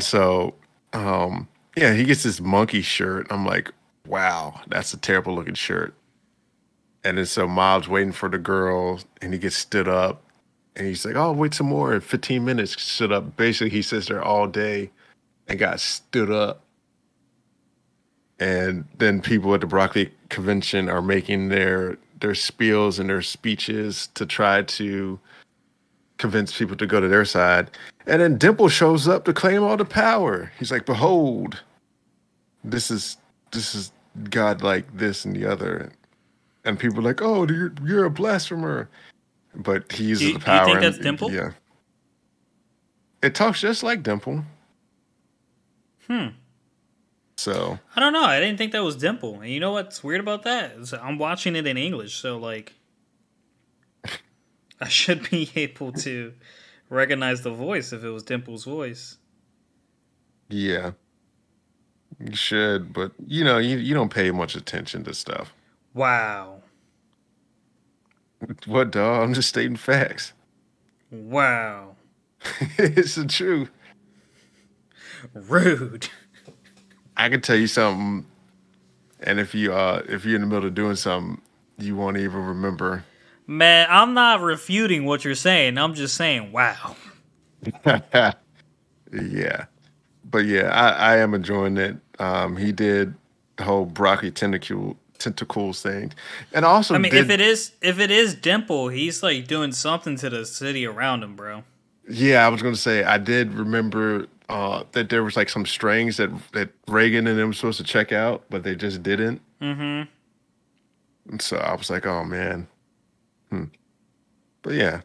[0.00, 0.54] So,
[0.92, 3.26] um, yeah, he gets this monkey shirt.
[3.30, 3.72] I'm like,
[4.06, 5.94] wow, that's a terrible looking shirt.
[7.04, 10.22] And then so Miles waiting for the girl, and he gets stood up,
[10.74, 13.36] and he's like, "Oh, wait some more." In 15 minutes, stood up.
[13.36, 14.90] Basically, he sits there all day,
[15.48, 16.62] and got stood up.
[18.38, 24.08] And then people at the broccoli convention are making their their spiels and their speeches
[24.14, 25.20] to try to
[26.18, 27.70] convince people to go to their side.
[28.06, 30.52] And then Dimple shows up to claim all the power.
[30.58, 31.62] He's like, "Behold,
[32.64, 33.16] this is
[33.52, 33.92] this is
[34.24, 35.92] God like this and the other,
[36.64, 38.88] and people are like, "Oh, you're you're a blasphemer,"
[39.54, 40.64] but he uses you, the power.
[40.64, 41.32] Do you think that's Dimple?
[41.32, 41.52] Yeah,
[43.22, 44.44] it talks just like Dimple.
[46.06, 46.28] Hmm.
[47.36, 48.24] So I don't know.
[48.24, 49.40] I didn't think that was Dimple.
[49.40, 50.72] And you know what's weird about that?
[50.72, 52.74] Is I'm watching it in English, so like,
[54.80, 56.32] I should be able to
[56.88, 59.18] recognize the voice if it was Dimple's voice.
[60.48, 60.92] Yeah.
[62.18, 65.54] You should, but you know, you, you don't pay much attention to stuff.
[65.94, 66.62] Wow.
[68.66, 69.22] What, dog?
[69.22, 70.34] I'm just stating facts.
[71.10, 71.96] Wow.
[72.78, 73.70] it's the truth.
[75.32, 76.10] Rude.
[77.16, 78.26] I can tell you something,
[79.20, 81.40] and if you uh if you're in the middle of doing something,
[81.78, 83.04] you won't even remember.
[83.46, 85.78] Man, I'm not refuting what you're saying.
[85.78, 86.94] I'm just saying, wow.
[89.12, 89.64] yeah
[90.30, 91.96] but yeah, I, I am enjoying it.
[92.18, 93.14] Um, he did
[93.56, 96.12] the whole broccoli tentacle tentacles thing,
[96.52, 99.72] and also I mean, did, if it is if it is Dimple, he's like doing
[99.72, 101.64] something to the city around him, bro.
[102.08, 105.66] Yeah, I was going to say I did remember uh, that there was like some
[105.66, 109.40] strings that that Reigen and them were supposed to check out, but they just didn't.
[109.60, 110.10] Mm-hmm.
[111.30, 112.68] And so I was like, oh man.
[113.50, 113.64] Hmm.
[114.62, 115.00] But yeah.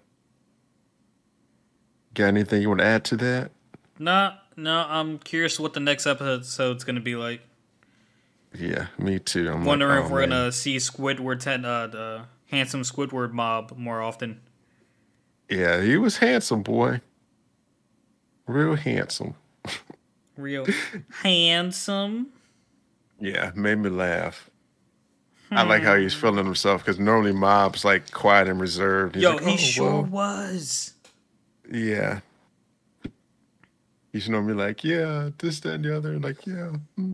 [2.13, 3.51] Got anything you want to add to that?
[3.97, 7.41] Nah, no, I'm curious what the next episode's going to be like.
[8.57, 9.49] Yeah, me too.
[9.49, 13.73] I'm wondering like, oh, if we're gonna see Squidward, ten, uh, the handsome Squidward mob
[13.77, 14.41] more often.
[15.49, 17.01] Yeah, he was handsome, boy.
[18.47, 19.35] Real handsome.
[20.35, 20.65] Real
[21.23, 22.27] handsome.
[23.19, 24.49] Yeah, made me laugh.
[25.49, 25.57] Hmm.
[25.57, 26.21] I like how he's hmm.
[26.21, 29.15] feeling himself because normally Mob's like quiet and reserved.
[29.15, 30.03] He's Yo, like, he oh, sure well.
[30.03, 30.93] was.
[31.71, 32.19] Yeah,
[34.11, 36.73] he's normally like, yeah, this, that, and the other, like, yeah.
[36.99, 37.13] Mm.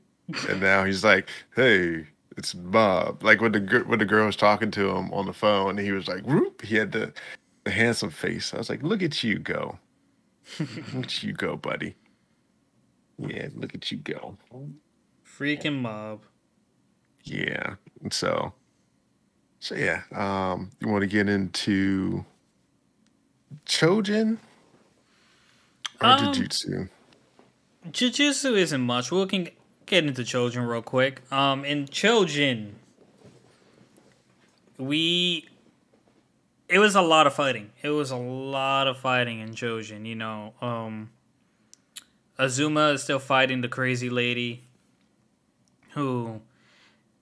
[0.49, 2.07] and now he's like, hey,
[2.37, 3.23] it's Bob.
[3.23, 6.07] Like when the when the girl was talking to him on the phone, he was
[6.07, 7.11] like, whoop, he had the
[7.63, 8.53] the handsome face.
[8.53, 9.79] I was like, look at you go,
[10.59, 11.95] look at you go, buddy.
[13.17, 14.37] Yeah, look at you go.
[15.25, 16.21] Freaking mob.
[17.23, 17.75] Yeah.
[18.01, 18.53] And so,
[19.59, 20.03] so yeah.
[20.15, 22.23] Um, you want to get into
[23.65, 24.37] Chojin?
[26.01, 26.89] Or um, Jujutsu?
[27.89, 29.11] Jujutsu isn't much.
[29.11, 29.49] We can
[29.85, 31.21] get into Chojin real quick.
[31.31, 32.73] Um, in Chojin,
[34.77, 35.47] we
[36.69, 37.71] it was a lot of fighting.
[37.81, 40.05] It was a lot of fighting in Chojin.
[40.05, 41.11] You know, um,
[42.37, 44.65] Azuma is still fighting the crazy lady,
[45.91, 46.41] who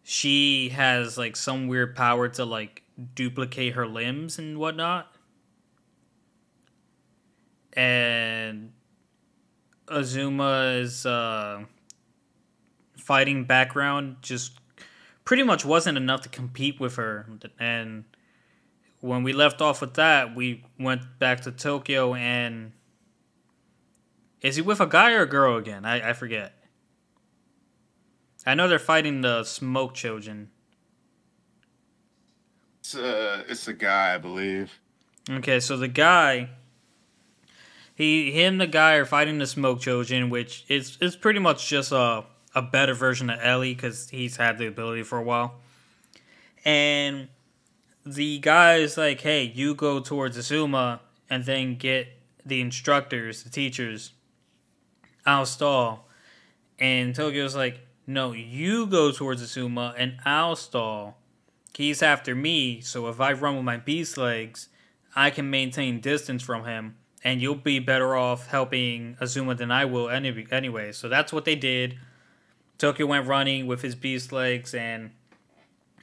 [0.04, 2.84] she has like some weird power to like
[3.14, 5.15] duplicate her limbs and whatnot
[7.76, 8.72] and
[9.88, 11.64] Azuma's uh,
[12.98, 14.60] fighting background just
[15.26, 17.28] pretty much wasn't enough to compete with her.
[17.60, 18.06] And
[19.02, 22.72] when we left off with that, we went back to Tokio and
[24.42, 25.86] Is he with a guy or a girl again?
[25.86, 26.54] I, I forget.
[28.46, 30.52] I know they're fighting the smoke children.
[32.80, 34.80] It's uh, it's a guy, I believe.
[35.28, 36.50] Okay, so the guy,
[37.96, 41.94] he, him, the guy are fighting the smoke children, which is is pretty much just
[41.94, 45.56] a a better version of Ellie because he's had the ability for a while.
[46.64, 47.30] And
[48.06, 52.08] the guy is like, "Hey, you go towards Azuma and then get
[52.46, 54.12] the instructors, the teachers.
[55.26, 56.10] I'll stall."
[56.78, 61.18] And Tokio's like, "No, you go towards Azuma and I'll stall."
[61.74, 64.70] He's after me, so if I run with my beast legs,
[65.16, 66.96] I can maintain distance from him,
[67.26, 70.92] and you'll be better off helping Azuma than I will any- anyway.
[70.92, 71.98] So that's what they did.
[72.78, 75.10] Tokio went running with his beast legs, and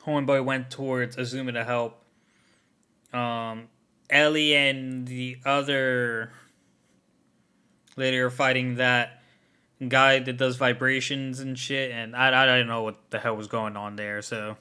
[0.05, 2.03] Homeboy went towards Azuma to help.
[3.13, 3.69] Um,
[4.11, 6.33] Ellie and the other
[7.97, 9.23] lady are fighting that
[9.89, 13.47] guy that does vibrations and shit, and I, I don't know what the hell was
[13.47, 14.57] going on there, so.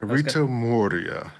[0.00, 1.32] Rito Moria.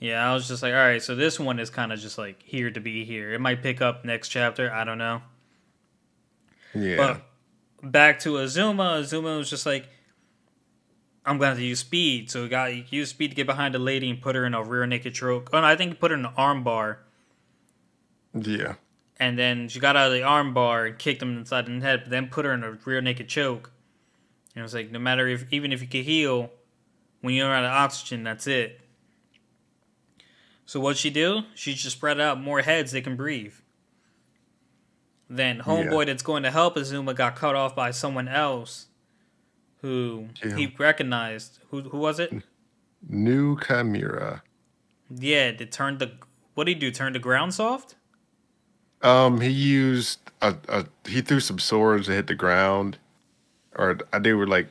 [0.00, 2.42] Yeah, I was just like, all right, so this one is kind of just like
[2.42, 3.32] here to be here.
[3.32, 4.70] It might pick up next chapter.
[4.70, 5.22] I don't know.
[6.74, 6.96] Yeah.
[6.96, 8.98] But back to Azuma.
[9.00, 9.88] Azuma was just like,
[11.24, 12.30] I'm going to have to use speed.
[12.30, 14.54] So he got he used speed to get behind the lady and put her in
[14.54, 15.50] a rear naked choke.
[15.52, 17.00] Oh, no, I think he put her in an arm bar.
[18.34, 18.74] yeah.
[19.18, 22.00] And then she got out of the arm bar and kicked him inside the head,
[22.02, 23.70] but then put her in a rear naked choke.
[24.54, 26.50] And it was like, no matter if, even if you could heal,
[27.20, 28.80] when you're out of oxygen, that's it.
[30.66, 31.42] So what'd she do?
[31.54, 33.54] She just spread out more heads they can breathe.
[35.28, 36.04] Then homeboy Yeah.
[36.12, 38.86] that's going to help Azuma got cut off by someone else
[39.80, 40.56] who Yeah.
[40.56, 41.58] he recognized.
[41.70, 42.32] Who who was it?
[43.06, 44.42] New Chimera.
[45.10, 46.12] Yeah, they turned the
[46.54, 46.90] what did he do?
[46.90, 47.96] Turn the ground soft?
[49.02, 52.96] Um, he used a, a he threw some swords that hit the ground,
[53.76, 54.68] or they were like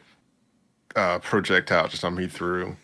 [0.95, 2.77] uh, projectiles or something he threw,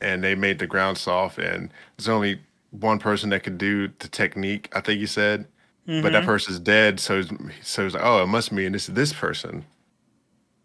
[0.00, 1.38] and they made the ground soft.
[1.38, 2.40] And there's only
[2.70, 4.68] one person that could do the technique.
[4.74, 5.46] I think you said,
[5.86, 6.26] but that mm-hmm.
[6.26, 7.00] person's dead.
[7.00, 7.30] So it's,
[7.62, 9.64] so it's like, oh, it must mean this is this person.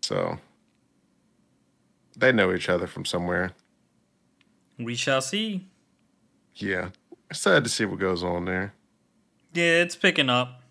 [0.01, 0.37] So
[2.17, 3.53] they know each other from somewhere.
[4.77, 5.67] We shall see.
[6.55, 6.89] Yeah,
[7.31, 8.73] sad to see what goes on there.
[9.53, 10.61] Yeah, it's picking up.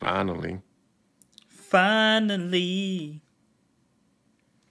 [0.00, 0.60] Finally,
[1.48, 3.20] Finally.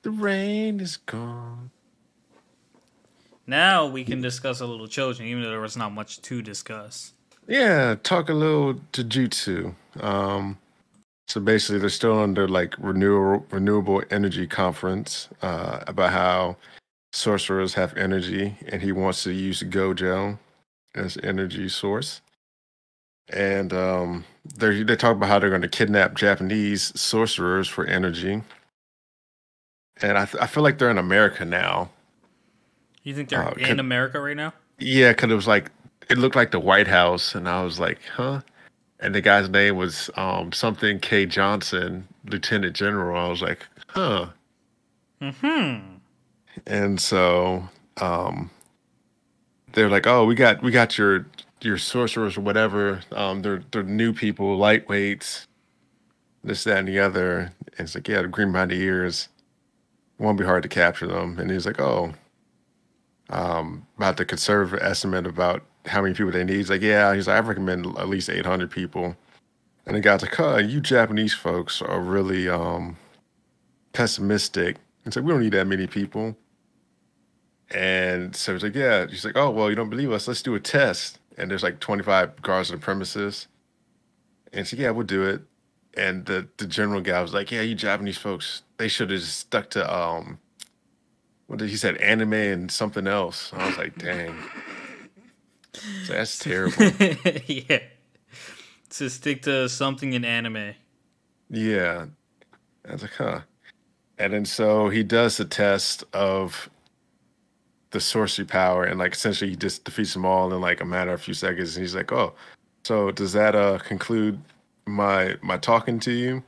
[0.01, 1.71] the rain is gone.
[3.47, 7.13] Now we can discuss a little children, even though there was not much to discuss.
[7.47, 9.75] Yeah, talk a little jujutsu.
[9.99, 10.57] Um,
[11.27, 16.57] so basically, they're still under like renewable renewable energy conference uh, about how
[17.13, 20.39] sorcerers have energy, and he wants to use Gojo
[20.95, 22.21] as energy source.
[23.29, 24.25] And um,
[24.57, 28.41] they they talk about how they're going to kidnap Japanese sorcerers for energy.
[30.01, 31.89] And I th- I feel like they're in America now.
[33.05, 34.53] You think they're Uh, in could- America right now?
[34.79, 35.71] Yeah, because it was like
[36.09, 38.41] it looked like the White House, and I was like, huh.
[38.99, 41.25] And the guy's name was um, something K.
[41.25, 43.17] Johnson, Lieutenant General.
[43.25, 44.27] I was like, huh.
[45.21, 45.77] Hmm.
[46.67, 48.49] And so um,
[49.73, 51.25] they're like, oh, we got we got your
[51.61, 53.01] your sorcerers or whatever.
[53.11, 55.45] Um, they're they're new people, lightweights,
[56.43, 57.51] this that and the other.
[57.77, 59.29] And it's like, yeah, the green behind the ears.
[60.17, 61.37] Won't be hard to capture them.
[61.39, 62.13] And he's like, oh,
[63.29, 66.55] um, about the conservative estimate about how many people they need.
[66.55, 69.15] He's like, yeah, he's like, I recommend at least 800 people.
[69.85, 72.97] And the guy's like, oh, you Japanese folks are really um,
[73.93, 74.77] pessimistic.
[75.05, 76.35] It's like, we don't need that many people.
[77.71, 79.05] And so he's like, yeah.
[79.07, 80.27] He's like, oh, well, you don't believe us.
[80.27, 81.19] Let's do a test.
[81.37, 83.47] And there's like 25 guards on the premises.
[84.53, 85.41] And so, yeah, we'll do it.
[85.95, 89.69] And the, the general guy was like, yeah, you Japanese folks, they should have stuck
[89.71, 90.39] to, um,
[91.47, 93.51] what did he said, anime and something else.
[93.53, 94.35] I was like, dang.
[96.05, 96.85] So that's terrible.
[97.47, 97.79] yeah.
[98.91, 100.73] To stick to something in anime.
[101.49, 102.05] Yeah.
[102.87, 103.41] I was like, huh.
[104.17, 106.69] And then so he does the test of
[107.91, 111.13] the sorcery power and like essentially he just defeats them all in like a matter
[111.13, 112.33] of a few seconds and he's like, Oh,
[112.83, 114.39] so does that uh conclude
[114.85, 116.43] my my talking to you?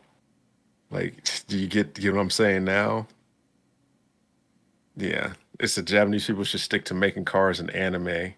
[0.92, 3.08] Like do you get get what I'm saying now?
[4.98, 5.34] Yeah.
[5.60, 8.34] It's the Japanese people should stick to making cars and anime.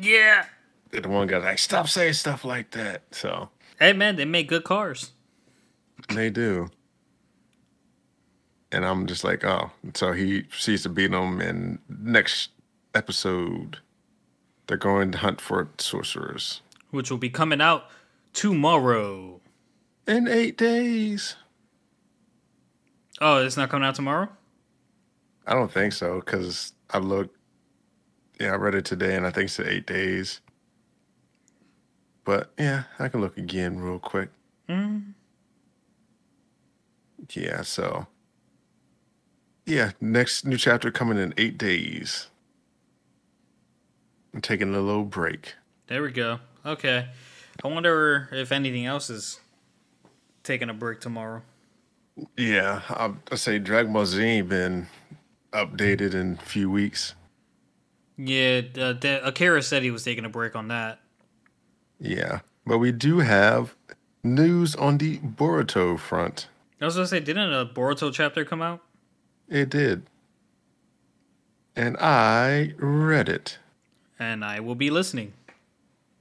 [0.00, 0.46] Yeah.
[0.92, 3.02] And the one guy's like, Stop saying stuff like that.
[3.12, 5.12] So Hey man, they make good cars.
[6.08, 6.70] They do.
[8.72, 9.70] And I'm just like, oh.
[9.94, 12.50] So he proceeds to beat them, and next
[12.94, 13.78] episode,
[14.66, 16.60] they're going to hunt for sorcerers.
[16.90, 17.84] Which will be coming out
[18.32, 19.40] tomorrow.
[20.06, 21.36] In eight days.
[23.20, 24.28] Oh, it's not coming out tomorrow.
[25.50, 27.36] I don't think so because I looked.
[28.38, 30.40] Yeah, I read it today, and I think it's eight days.
[32.24, 34.30] But yeah, I can look again real quick.
[34.68, 35.14] Mm.
[37.34, 38.06] Yeah, so
[39.66, 42.28] yeah, next new chapter coming in eight days.
[44.32, 45.54] I'm taking a little break.
[45.88, 46.38] There we go.
[46.64, 47.08] Okay.
[47.64, 49.40] I wonder if anything else is
[50.44, 51.42] taking a break tomorrow.
[52.36, 54.86] Yeah, I'll, I'll say Dragon Ball Z been
[55.52, 57.14] updated in a few weeks.
[58.16, 61.00] Yeah, uh, De- Akira said he was taking a break on that.
[61.98, 63.74] Yeah, but we do have
[64.22, 66.48] news on the Boruto front.
[66.80, 68.82] I was gonna say, didn't a Boruto chapter come out?
[69.48, 70.04] It did.
[71.76, 73.58] And I read it.
[74.18, 75.32] And I will be listening.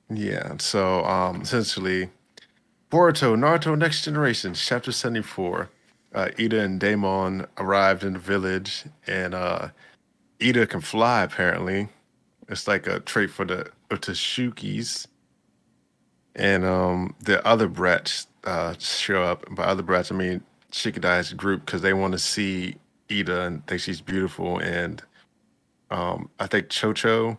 [0.09, 2.09] Yeah, so um essentially
[2.91, 5.69] Boruto Naruto Next Generation, chapter 74.
[6.14, 9.70] Uh, Ida and Daemon arrived in the village, and uh,
[10.41, 11.89] Ida can fly, apparently.
[12.47, 15.05] It's like a trait for the Otsutsukis.
[16.36, 19.45] And um, the other brats uh, show up.
[19.53, 20.41] By other brats, I mean
[20.72, 22.76] Shikadai's group, because they want to see
[23.12, 24.57] Ida and think she's beautiful.
[24.60, 25.03] And
[25.91, 27.38] um, I think Chocho,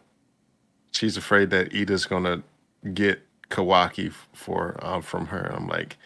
[0.93, 2.43] she's afraid that Ida's going to
[2.91, 5.53] get Kawaki for um, from her.
[5.55, 5.97] I'm like,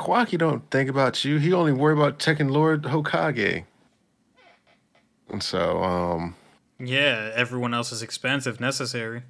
[0.00, 1.36] Kawaki don't think about you.
[1.38, 3.64] He only worry about checking Lord Hokage.
[5.28, 6.34] And so, um,
[6.78, 9.22] Yeah, everyone else's expense if necessary.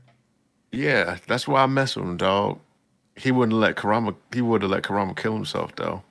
[0.71, 2.61] yeah, that's why I mess with him, dog.
[3.17, 4.15] He wouldn't let Karama.
[4.33, 6.05] He would have let Karama kill himself, though.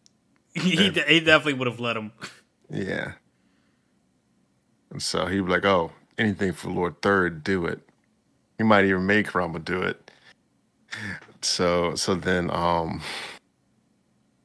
[0.54, 2.12] he, he definitely would have let him.
[2.70, 3.12] Yeah.
[4.90, 7.80] And so he'd be like, "Oh, anything for Lord Third, do it."
[8.58, 10.10] He might even make Karama do it.
[11.42, 13.00] So, so then, um,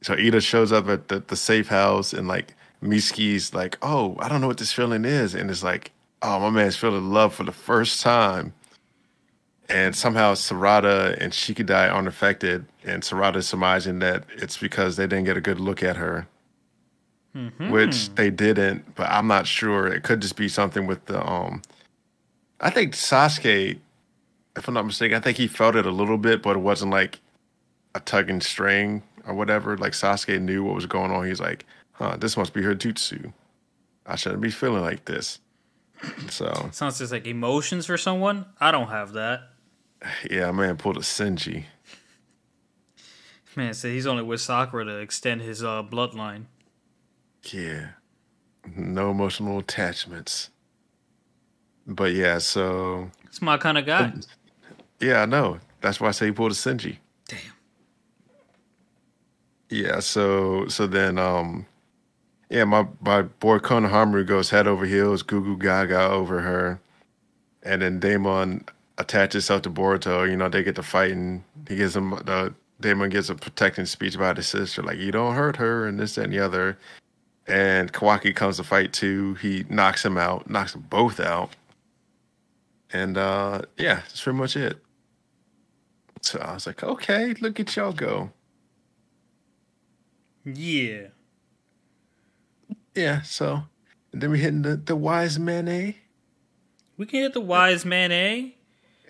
[0.05, 2.53] so Ida shows up at the, the safe house, and like
[2.83, 5.89] Mitsuki's like, "Oh, I don't know what this feeling is," and it's like,
[6.21, 8.53] "Oh, my man's feeling love for the first time."
[9.67, 15.25] And somehow Sarada and Shikadai aren't affected, and Sarada's surmising that it's because they didn't
[15.25, 16.27] get a good look at her
[17.35, 17.71] Mhm.
[17.71, 19.87] which they didn't, but I'm not sure.
[19.87, 21.63] It could just be something with the um
[22.61, 23.79] I think Sasuke,
[24.55, 26.91] if I'm not mistaken, I think he felt it a little bit, but it wasn't
[26.91, 27.19] like
[27.95, 29.77] a tugging string or whatever.
[29.77, 31.25] Like Sasuke knew what was going on.
[31.27, 33.33] He's like, huh, this must be her jutsu.
[34.05, 35.39] I shouldn't be feeling like this.
[36.29, 38.45] So Sounds just like emotions for someone.
[38.59, 39.49] I don't have that.
[40.29, 41.63] yeah, man pulled a Senji.
[43.55, 46.45] Man said he's only with Sakura to extend his uh, bloodline.
[47.45, 47.89] Yeah.
[48.75, 50.49] No emotional attachments.
[51.87, 54.11] But yeah, so It's my kind of guy.
[54.99, 55.59] Yeah, I know.
[55.81, 56.97] That's why I say he pulled a Senji.
[59.69, 61.65] Yeah, so so then um
[62.49, 66.79] yeah, my my boy Konohamaru goes head over heels, goo goo gaga over her.
[67.63, 68.65] And then Daemon
[68.99, 71.43] attaches himself to Boruto, you know, they get to fighting.
[71.67, 75.35] He gives him the Daemon gives a protecting speech about his sister, like you don't
[75.35, 76.77] hurt her and this and the other.
[77.47, 79.35] And Kawaki comes to fight too.
[79.35, 81.51] He knocks him out, knocks them both out.
[82.93, 84.77] And uh yeah, that's pretty much it.
[86.21, 88.31] So I was like, okay, look at y'all go.
[90.45, 91.07] Yeah.
[92.93, 93.63] Yeah, so
[94.13, 95.93] and then we hitting the, the wise man eh?
[96.97, 98.49] We can hit the wise man, eh?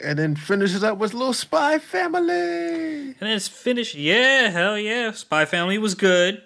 [0.03, 3.09] And then finishes up with little spy family.
[3.09, 3.95] And then it's finished.
[3.95, 5.11] Yeah, hell yeah.
[5.11, 6.41] Spy Family was good.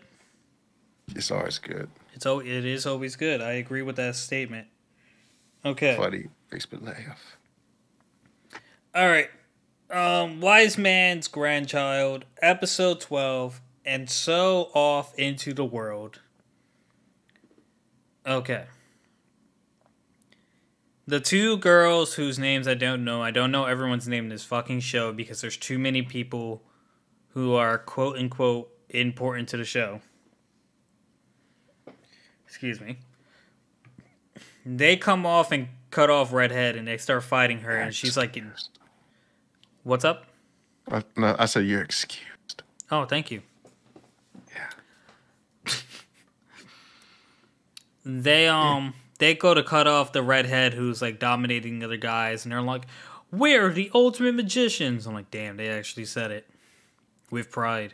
[1.16, 1.90] It's always good.
[2.14, 3.42] It's al- it is always good.
[3.42, 4.68] I agree with that statement.
[5.66, 5.96] Okay.
[5.96, 6.26] Funny.
[6.52, 7.38] Makes me laugh.
[8.94, 9.30] All right.
[9.90, 16.20] Um, Wise Man's Grandchild, episode 12, and so off into the world.
[18.24, 18.66] Okay.
[21.08, 24.44] The two girls whose names I don't know, I don't know everyone's name in this
[24.44, 26.62] fucking show because there's too many people
[27.30, 30.02] who are quote unquote important to the show.
[32.46, 33.00] Excuse me.
[34.64, 38.38] They come off and cut off Redhead and they start fighting her, and she's like,
[39.82, 40.26] What's up?
[40.92, 42.62] I, no, I said you're excused.
[42.92, 43.42] Oh, thank you.
[44.54, 44.70] Yeah.
[48.24, 52.46] They um they go to cut off the redhead who's like dominating the other guys,
[52.46, 52.86] and they're like,
[53.32, 56.48] "We're the ultimate magicians." I'm like, "Damn, they actually said it
[57.30, 57.94] with pride."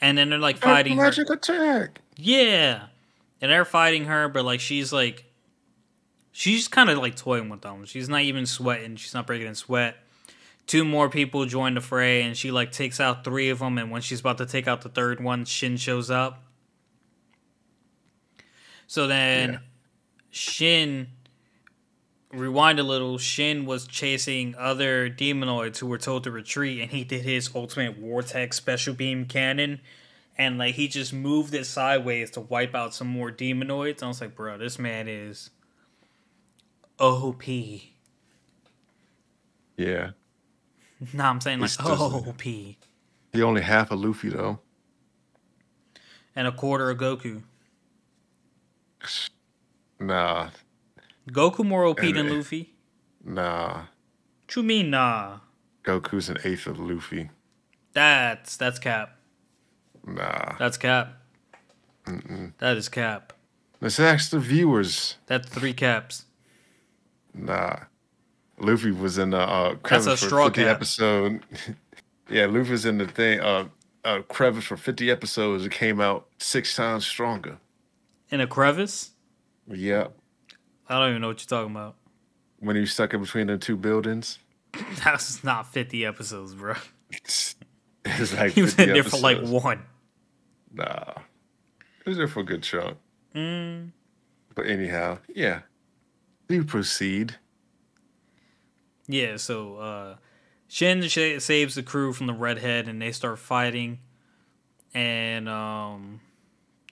[0.00, 1.04] And then they're like fighting her.
[1.04, 2.00] Magic attack.
[2.16, 2.86] Yeah,
[3.40, 5.24] and they're fighting her, but like she's like,
[6.32, 7.84] she's kind of like toying with them.
[7.86, 8.96] She's not even sweating.
[8.96, 9.96] She's not breaking in sweat.
[10.66, 13.78] two more people join the fray, and she like takes out three of them.
[13.78, 16.42] And when she's about to take out the third one, Shin shows up.
[18.86, 19.58] So then, Yeah.
[20.30, 21.08] Shin.
[22.32, 23.16] Rewind a little.
[23.18, 27.96] Shin was chasing other demonoids who were told to retreat, and he did his ultimate
[27.96, 29.80] vortex special beam cannon,
[30.36, 34.02] and like he just moved it sideways to wipe out some more demonoids.
[34.02, 35.50] I was like, bro, this man is
[36.98, 37.46] OP.
[39.76, 40.10] Yeah.
[41.12, 42.40] No, I'm saying like OP.
[42.42, 42.76] He
[43.42, 44.60] only half a Luffy though.
[46.34, 47.42] And a quarter of Goku.
[50.00, 50.50] Nah,
[51.30, 52.74] Goku more OP And- than Luffy?
[53.24, 53.84] nah.
[54.46, 55.38] What you mean, nah?
[55.84, 57.30] Goku's an eighth of Luffy.
[57.92, 59.16] That's that's cap.
[60.06, 60.54] Nah.
[60.58, 61.14] That's cap.
[62.04, 62.52] Mm.
[62.58, 63.32] That is cap.
[63.80, 65.16] Let's ask the viewers.
[65.26, 66.26] That's three caps.
[67.34, 67.76] Nah.
[68.58, 70.76] Luffy was in the uh, That's crevice a for 50 cap.
[70.76, 71.42] episode.
[72.30, 73.40] yeah, Luffy's in the thing.
[73.40, 73.68] Uh,
[74.04, 75.66] uh, crevice for 50 episodes.
[75.66, 77.58] It came out six times stronger.
[78.30, 79.10] In a crevice?
[79.68, 80.08] Yeah.
[80.88, 81.96] I don't even know what you're talking about.
[82.58, 84.38] When he was stuck in between the two buildings.
[85.04, 86.74] That's not 50 episodes, bro.
[87.08, 87.54] It's,
[88.04, 89.84] it's like He was in there for like one.
[90.72, 91.12] Nah.
[92.04, 92.96] He was there for a good chunk.
[93.32, 93.92] Mm.
[94.56, 95.60] But anyhow, yeah.
[96.48, 97.36] Do proceed.
[99.06, 100.16] Yeah, so uh,
[100.66, 104.00] Shin saves the crew from the redhead and they start fighting.
[104.92, 106.20] And um,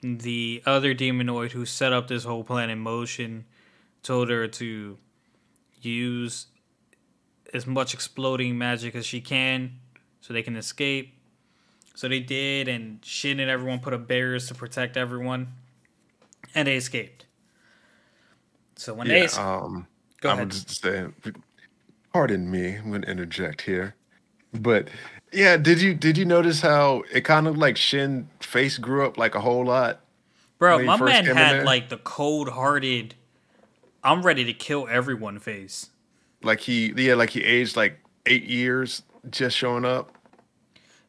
[0.04, 3.46] the other demonoid who set up this whole plan in motion
[4.02, 4.98] told her to
[5.80, 6.46] use
[7.54, 9.72] as much exploding magic as she can
[10.20, 11.14] so they can escape.
[11.94, 15.48] So they did, and Shin and everyone put up barriers to protect everyone,
[16.54, 17.26] and they escaped.
[18.76, 19.86] So when they Yeah, es- um,
[20.20, 20.84] go I'm ahead, just
[22.12, 23.94] pardon me, I'm gonna interject here,
[24.52, 24.88] but
[25.34, 29.18] yeah, did you did you notice how it kind of like Shin face grew up
[29.18, 30.00] like a whole lot?
[30.58, 33.14] Bro, my man had like the cold hearted,
[34.02, 35.90] I'm ready to kill everyone face.
[36.42, 40.10] Like he yeah, like he aged like eight years just showing up.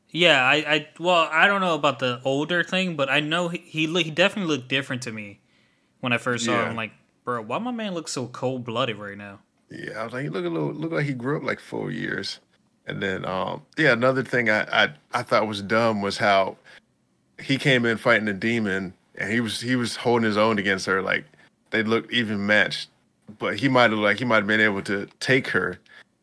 [0.10, 3.58] Yeah, I, I, well, I don't know about the older thing, but I know he
[3.60, 5.42] he, look, he definitely looked different to me
[6.00, 6.70] when I first saw Yeah.
[6.70, 6.76] him.
[6.76, 6.94] Like,
[7.26, 9.40] bro, why my man look so cold blooded right now?
[9.70, 11.92] Yeah, I was like, he look a little look like he grew up like four
[11.92, 12.40] years.
[12.88, 16.58] And then um yeah, another thing I I, I thought was dumb was how
[17.42, 20.86] he came in fighting a demon and he was he was holding his own against
[20.86, 21.26] her like
[21.72, 22.90] they looked even matched.
[23.40, 25.80] But he might have like he might have been able to take her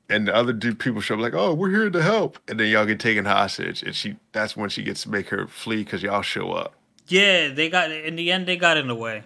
[0.09, 2.69] and the other dude people show up like, "Oh, we're here to help." And then
[2.69, 6.03] y'all get taken hostage and she that's when she gets to make her flee cuz
[6.03, 6.75] y'all show up.
[7.09, 9.25] Yeah, they got in the end they got in the way.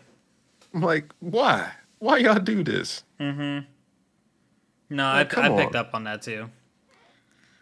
[0.72, 1.70] I'm like, "Why?
[1.98, 3.66] Why y'all do this?" Mm-hmm.
[4.90, 5.86] No, Like, I, I picked on.
[5.86, 6.48] up on that too.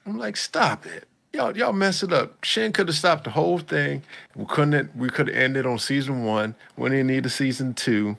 [0.07, 1.09] I'm like, stop it.
[1.33, 2.45] Y'all, y'all mess it up.
[2.45, 4.03] Shin could have stopped the whole thing.
[4.37, 4.95] We couldn't.
[4.97, 6.55] We could have ended on season one.
[6.77, 8.17] We didn't need a season two.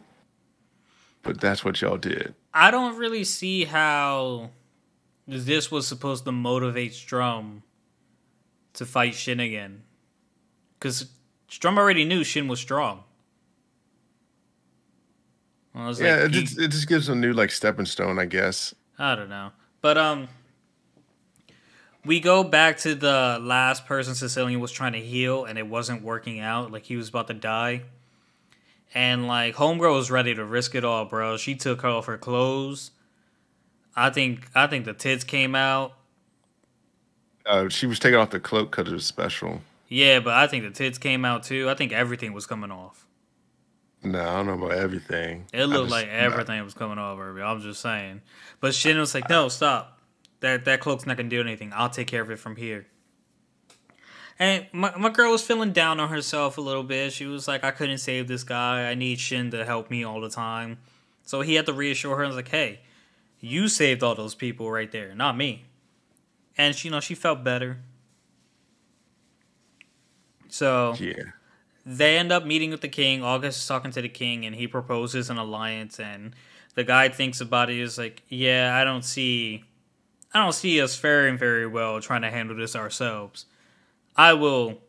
[1.23, 2.35] But that's what y'all did.
[2.53, 4.49] I don't really see how
[5.27, 7.63] this was supposed to motivate Strom
[8.73, 9.83] to fight Shin again.
[10.77, 11.07] Because
[11.47, 13.03] Strom already knew Shin was strong.
[15.73, 18.19] Well, it's yeah, like it, he- just, it just gives a new like stepping stone,
[18.19, 18.73] I guess.
[18.97, 19.51] I don't know.
[19.81, 20.27] But um
[22.05, 26.03] we go back to the last person Sicilian was trying to heal and it wasn't
[26.03, 26.71] working out.
[26.71, 27.83] Like he was about to die.
[28.93, 31.37] And like Homegirl was ready to risk it all, bro.
[31.37, 32.91] She took off her clothes.
[33.95, 35.93] I think I think the tits came out.
[37.45, 39.61] Uh, she was taking off the cloak because it was special.
[39.87, 41.69] Yeah, but I think the tits came out too.
[41.69, 43.05] I think everything was coming off.
[44.03, 45.45] No, I don't know about everything.
[45.53, 47.41] It looked just- like everything was coming off, baby.
[47.41, 48.21] I'm just saying.
[48.59, 49.94] But Shin was like, "No, stop.
[50.45, 51.73] That that cloak's not gonna do anything.
[51.73, 52.85] I'll take care of it from here."
[54.37, 57.13] And my my girl was feeling down on herself a little bit.
[57.13, 58.89] She was like, "I couldn't save this guy.
[58.89, 60.77] I need Shin to help me all the time."
[61.23, 62.23] So he had to reassure her.
[62.23, 62.81] and was like, "Hey,
[63.39, 65.65] you saved all those people right there, not me."
[66.57, 67.79] And she, you know, she felt better.
[70.49, 71.31] So Yeah.
[71.85, 73.23] they end up meeting with the king.
[73.23, 75.99] August is talking to the king, and he proposes an alliance.
[75.99, 76.35] And
[76.75, 77.79] the guy thinks about it.
[77.79, 79.63] Is like, yeah, I don't see,
[80.35, 83.45] I don't see us faring very well trying to handle this ourselves.
[84.17, 84.81] I will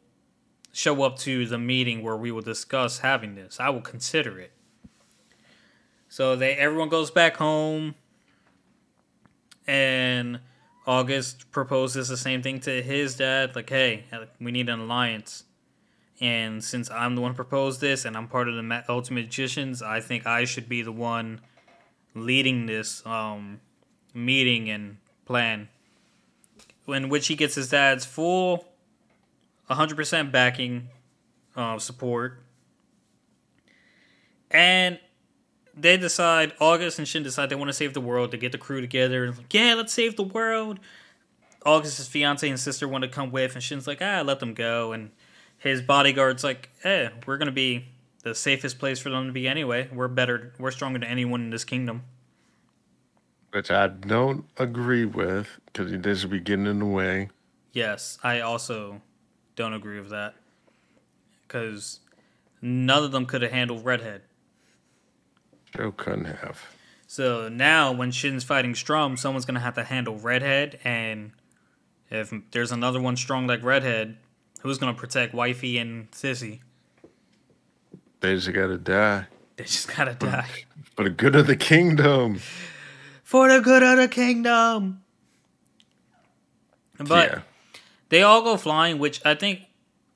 [0.73, 3.61] show up to the meeting where we will discuss having this.
[3.61, 4.51] I will consider it.
[6.09, 7.95] So they everyone goes back home,
[9.69, 10.41] and
[10.85, 13.55] August proposes the same thing to his dad.
[13.55, 14.07] Like, hey,
[14.41, 15.45] we need an alliance.
[16.21, 19.81] And since I'm the one who proposed this and I'm part of the Ultimate Magicians,
[19.81, 21.41] I think I should be the one
[22.17, 23.61] leading this um,
[24.13, 25.68] meeting and plan.
[26.89, 28.66] in which he gets his dad's full
[29.68, 30.89] 100% backing
[31.57, 32.41] uh, support.
[34.51, 34.99] And
[35.74, 38.31] they decide, August and Shin decide they want to save the world.
[38.31, 40.79] They get the crew together and like, yeah, let's save the world.
[41.64, 44.93] August's fiance and sister want to come with, and Shin's like, ah, let them go.
[44.93, 45.11] And
[45.59, 47.87] his bodyguard's like, eh, we're gonna be
[48.22, 49.89] the safest place for them to be anyway.
[49.93, 52.05] We're better, we're stronger than anyone in this kingdom.
[53.57, 57.31] Which I don't agree with because he does be getting in the way.
[57.73, 59.01] Yes, I also
[59.55, 60.35] don't agree with that
[61.49, 62.01] because
[62.61, 64.21] none of them could have handled Redhead.
[65.75, 66.67] Joe couldn't have.
[67.07, 71.31] So now, when Shin's fighting Strom, someone's gonna have to handle Redhead, and
[72.11, 74.19] if there's another one strong like Redhead,
[74.61, 76.61] who's gonna protect Wifey and Sissy?
[78.21, 79.29] They just gotta die.
[79.57, 82.41] They just gotta die For the good of the kingdom.
[83.37, 85.03] For the good of the kingdom.
[86.99, 87.41] But yeah.
[88.09, 89.61] they all go flying, which I think,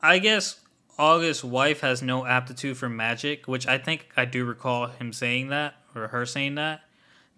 [0.00, 0.58] I guess
[0.98, 5.48] August's wife has no aptitude for magic, which I think I do recall him saying
[5.48, 6.80] that or her saying that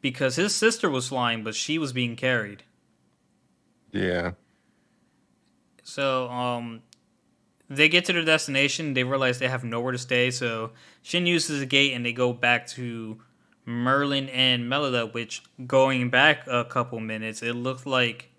[0.00, 2.62] because his sister was flying, but she was being carried.
[3.90, 4.32] Yeah.
[5.82, 6.82] So, um,
[7.68, 8.94] they get to their destination.
[8.94, 10.30] They realize they have nowhere to stay.
[10.30, 10.70] So
[11.02, 13.18] Shin uses the gate, and they go back to
[13.64, 15.06] Merlin and Melinda.
[15.06, 18.30] Which, going back a couple minutes, it looked like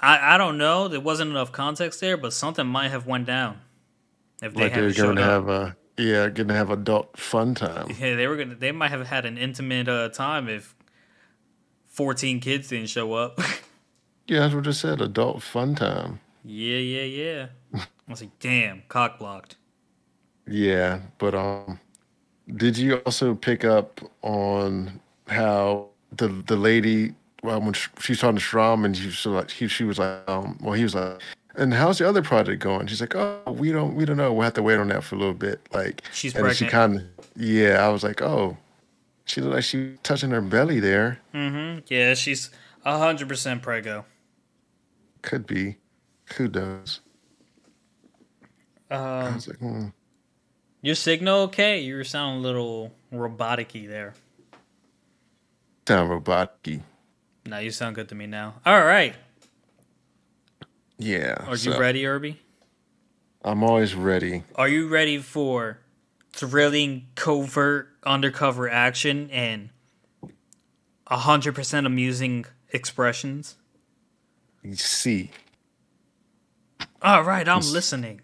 [0.00, 0.88] I I don't know.
[0.88, 3.60] There wasn't enough context there, but something might have went down
[4.42, 5.26] if they Like they're gonna up.
[5.26, 7.88] have a yeah, gonna have adult fun time.
[7.98, 8.54] Yeah, they were gonna.
[8.54, 10.76] They might have had an intimate uh, time if
[11.88, 13.38] fourteen kids didn't show up.
[14.30, 15.00] Yeah, that's what I said.
[15.00, 16.20] Adult fun time.
[16.44, 17.46] yeah, yeah, yeah.
[17.74, 19.56] I was like, damn, cock blocked.
[20.46, 21.80] Yeah, but um,
[22.56, 28.36] did you also pick up on how the the lady well when sh- she's talking
[28.36, 31.20] to Strom and she was like she she was like um well he was like
[31.56, 32.86] and how's the other project going?
[32.86, 35.16] She's like oh we don't we don't know we'll have to wait on that for
[35.16, 37.04] a little bit like She's and then she pregnant.
[37.06, 38.56] kind of yeah I was like oh
[39.26, 41.80] she looked like she was touching her belly there Mm-hmm.
[41.88, 42.50] Yeah, she's
[42.84, 44.06] hundred percent prego.
[45.22, 45.76] could be
[46.36, 47.00] who knows
[48.90, 49.86] I Um, was like hmm.
[50.82, 51.80] Your signal okay?
[51.80, 54.14] You were sounding a little robotic-y there.
[55.86, 56.80] sound robotic
[57.46, 58.54] No, you sound good to me now.
[58.66, 59.14] All right.
[60.98, 62.40] yeah Are so you ready, Irby?
[63.42, 65.78] I'm always ready Are you ready for
[66.32, 69.70] thrilling, covert, undercover action and
[71.06, 73.56] hundred percent amusing expressions?
[74.62, 75.30] you see.
[77.00, 78.20] All right, I'm listening.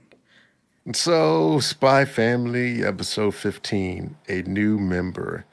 [0.93, 5.47] So, Spy Family, episode 15, a new member.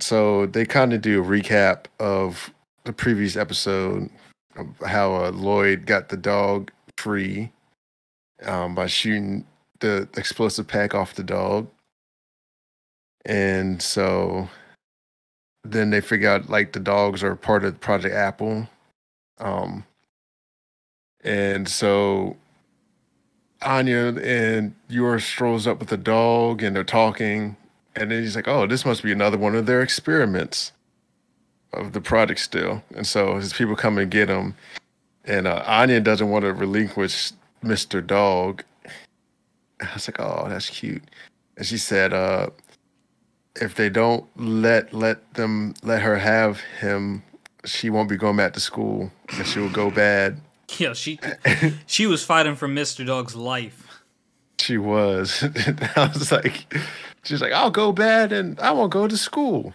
[0.00, 2.52] So, they kind of do a recap of
[2.84, 4.08] the previous episode,
[4.56, 7.52] of how uh, Loid got the dog free
[8.42, 9.44] um, by shooting
[9.80, 11.68] the explosive pack off the dog.
[13.26, 14.48] And so
[15.64, 18.66] then they figure out like the dogs are part of Project Apple.
[19.38, 19.84] Um,
[21.22, 22.36] and so
[23.62, 27.56] Anya and Yor strolls up with the dog and they're talking.
[27.96, 30.72] And then he's like, oh, this must be another one of their experiments
[31.72, 32.82] of the project still.
[32.94, 34.54] And so his people come and get him.
[35.24, 37.32] And uh, Anya doesn't want to relinquish
[37.62, 38.06] Mr.
[38.06, 38.62] Dog.
[39.80, 41.02] I was like, oh, that's cute.
[41.56, 42.50] And she said, uh,
[43.60, 47.22] if they don't let let them let her have him,
[47.64, 50.40] she won't be going back to school and she will go bad.
[50.78, 51.18] Yeah, she
[51.86, 53.04] she was fighting for Mr.
[53.06, 54.02] Dog's life.
[54.60, 55.42] She was.
[55.96, 56.74] I was like,
[57.22, 59.72] she's like, I'll go bad and I won't go to school.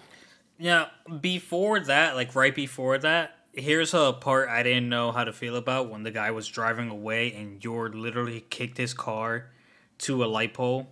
[0.60, 0.88] Yeah,
[1.20, 5.56] before that, like right before that, here's a part I didn't know how to feel
[5.56, 9.52] about when the guy was driving away and Yord literally kicked his car
[10.00, 10.89] to a light pole.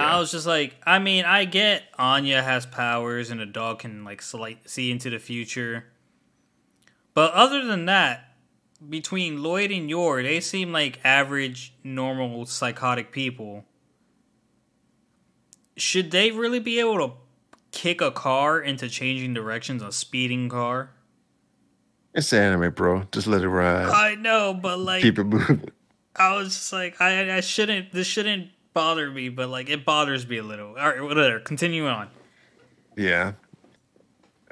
[0.00, 4.04] I was just like, I mean, I get Anya has powers and a dog can
[4.04, 5.84] like slight, see into the future.
[7.12, 8.31] But other than that,
[8.88, 13.64] between Loid and Yor, they seem like average, normal, psychotic people.
[15.76, 17.14] Should they really be able to
[17.70, 20.90] kick a car into changing directions, a speeding car?
[22.14, 23.04] It's anime, bro.
[23.10, 23.88] Just let it ride.
[23.88, 25.68] I know, but like, Keep it moving.
[26.14, 30.28] I was just like, I, I shouldn't, this shouldn't bother me, but like, it bothers
[30.28, 30.68] me a little.
[30.68, 31.40] All right, whatever.
[31.40, 32.08] Continue on.
[32.96, 33.32] Yeah.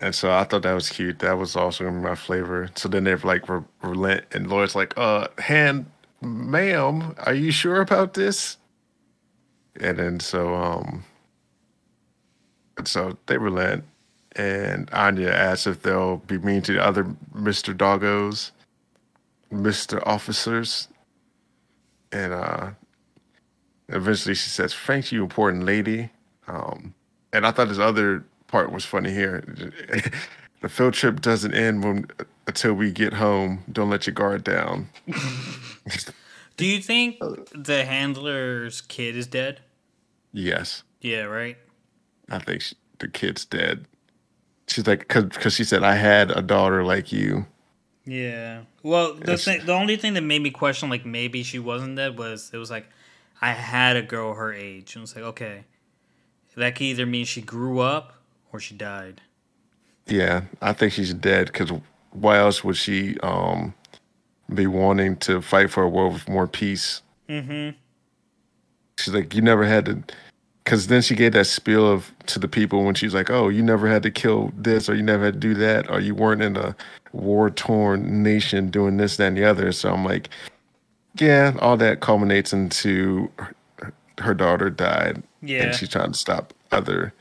[0.00, 1.18] And so I thought that was cute.
[1.18, 2.70] That was also my flavor.
[2.74, 5.86] So then they're like re- relent, and Loid's like, "Uh, hand,
[6.22, 8.56] ma'am, are you sure about this?"
[9.78, 11.04] And then so um,
[12.84, 13.84] so they relent,
[14.36, 18.52] and Anya asks if they'll be mean to the other Mister Doggos,
[19.50, 20.88] Mister Officers,
[22.10, 22.70] and uh,
[23.90, 26.08] eventually she says, "Thank you, important lady."
[26.48, 26.94] Um,
[27.34, 29.42] and I thought this other part was funny here.
[30.60, 32.06] the field trip doesn't end when
[32.46, 33.64] until we get home.
[33.70, 34.88] Don't let your guard down.
[36.56, 37.18] Do you think
[37.54, 39.60] the handler's kid is dead?
[40.32, 41.56] Yes, Yeah, right.
[42.28, 43.86] I think she, the kid's dead.
[44.68, 47.46] She's like, because she said, I had a daughter like you.
[48.04, 48.62] Yeah.
[48.82, 52.18] Well, the thing, the only thing that made me question like maybe she wasn't dead
[52.18, 52.88] was it was like
[53.40, 55.64] I had a girl her age, and it's like okay,
[56.56, 58.19] that could either mean she grew up
[58.52, 59.20] or she died.
[60.06, 61.70] Yeah, I think she's dead because
[62.12, 63.74] why else would she um
[64.52, 67.02] be wanting to fight for a world with more peace?
[67.28, 67.76] Mm-hmm.
[68.98, 70.02] She's like, you never had to,
[70.64, 73.62] because then she gave that spiel of to the people when she's like, oh, you
[73.62, 76.42] never had to kill this, or you never had to do that, or you weren't
[76.42, 76.74] in a
[77.12, 79.72] war torn nation doing this, that, and the other.
[79.72, 80.28] So I'm like,
[81.18, 83.54] yeah, all that culminates into her,
[84.18, 85.62] her daughter died, Yeah.
[85.64, 87.14] and she's trying to stop other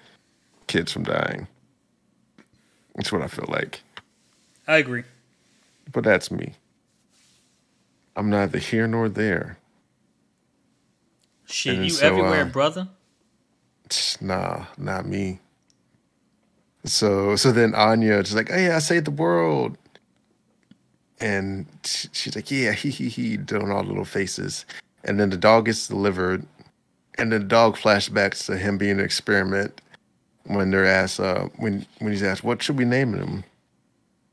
[0.70, 1.48] kids from dying.
[2.96, 3.82] That's what I feel like.
[4.68, 5.04] I agree.
[5.92, 6.54] But that's me.
[8.16, 9.58] I'm neither here nor there.
[11.46, 12.88] Shit, you so, everywhere, uh, brother.
[14.22, 15.40] Nah, not me.
[16.86, 19.78] So so then Anya is like, oh yeah, I saved the world.
[21.20, 24.66] And she's like, yeah, he he he, doing all the little faces.
[25.04, 26.46] And then the dog gets delivered.
[27.18, 29.82] And then the dog flashbacks to him being an experiment
[30.50, 33.44] when they're asked, uh, when when he's asked, what should we name him?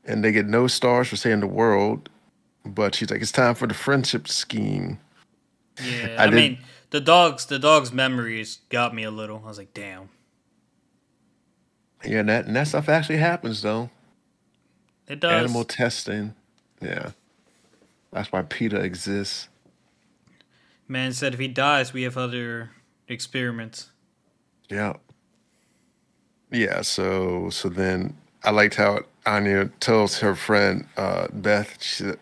[0.05, 2.09] And they get no stars for saying the world.
[2.65, 4.99] But she's like, it's time for the friendship scheme.
[5.81, 6.15] Yeah.
[6.17, 6.57] I I, mean,
[6.89, 9.41] the dogs, the dog's memories got me a little.
[9.45, 10.09] I was like, damn,
[12.03, 13.89] Yeah, and that and that stuff actually happens though.
[15.07, 15.43] it does.
[15.43, 16.33] Animal testing.
[16.81, 17.11] Yeah.
[18.11, 19.49] That's why PETA exists.
[20.87, 22.71] Man said if he dies, we have other
[23.07, 23.91] experiments.
[24.69, 24.93] Yeah.
[26.51, 32.13] Yeah, so so then I liked how Anya tells her friend uh, Beth, she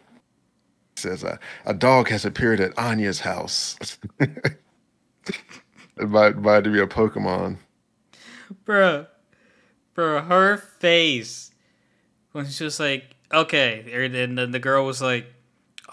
[0.96, 3.78] says, uh, a dog has appeared at Anya's house.
[4.20, 4.40] it
[5.98, 7.58] might, reminded me of Pokemon.
[8.66, 9.08] Bruh.
[9.96, 11.52] Bruh, her face.
[12.32, 14.10] When she's just like, okay.
[14.16, 15.28] And then the girl was like,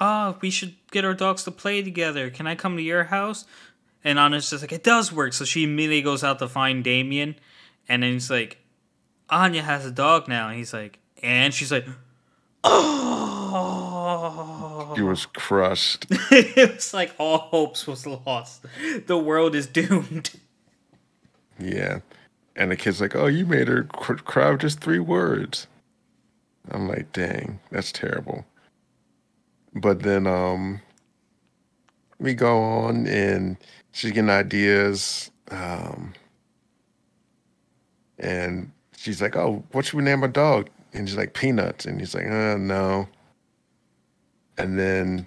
[0.00, 2.30] oh, we should get our dogs to play together.
[2.30, 3.44] Can I come to your house?
[4.02, 5.32] And Anna's just like, it does work.
[5.34, 7.36] So she immediately goes out to find Damian.
[7.88, 8.58] And then he's like,
[9.28, 10.48] Anya has a dog now.
[10.48, 11.86] And he's like, and she's like,
[12.64, 13.42] oh.
[14.96, 16.06] He was crushed.
[16.10, 18.64] it was like all hopes was lost.
[19.06, 20.30] The world is doomed.
[21.58, 22.00] Yeah.
[22.54, 25.66] And the kid's like, oh, you made her cr- cry with just three words.
[26.70, 28.44] I'm like, dang, that's terrible.
[29.74, 30.80] But then um
[32.18, 33.56] we go on and
[33.92, 35.30] she's getting ideas.
[35.50, 36.12] Um
[38.22, 40.70] and she's like, Oh, what should we name our dog?
[40.94, 41.84] And she's like, Peanuts.
[41.84, 43.06] And he's like, uh no.
[44.56, 45.26] And then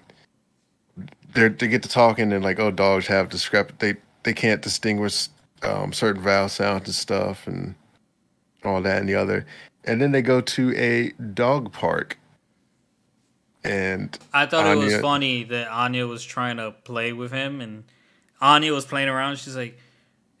[1.34, 3.94] they they get to talking and like, oh, dogs have discrep they
[4.24, 5.28] they can't distinguish
[5.62, 7.74] um, certain vowel sounds and stuff and
[8.64, 9.46] all that and the other.
[9.84, 12.18] And then they go to a dog park.
[13.62, 17.82] And I thought it was funny that Anya was trying to play with him, and
[18.40, 19.38] Anya was playing around.
[19.38, 19.76] She's like,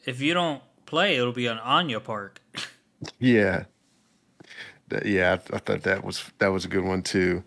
[0.04, 2.40] "If you don't play, it'll be an Anya park."
[3.18, 3.64] Yeah,
[4.88, 7.42] That- yeah, I, I thought that was that was a good one too.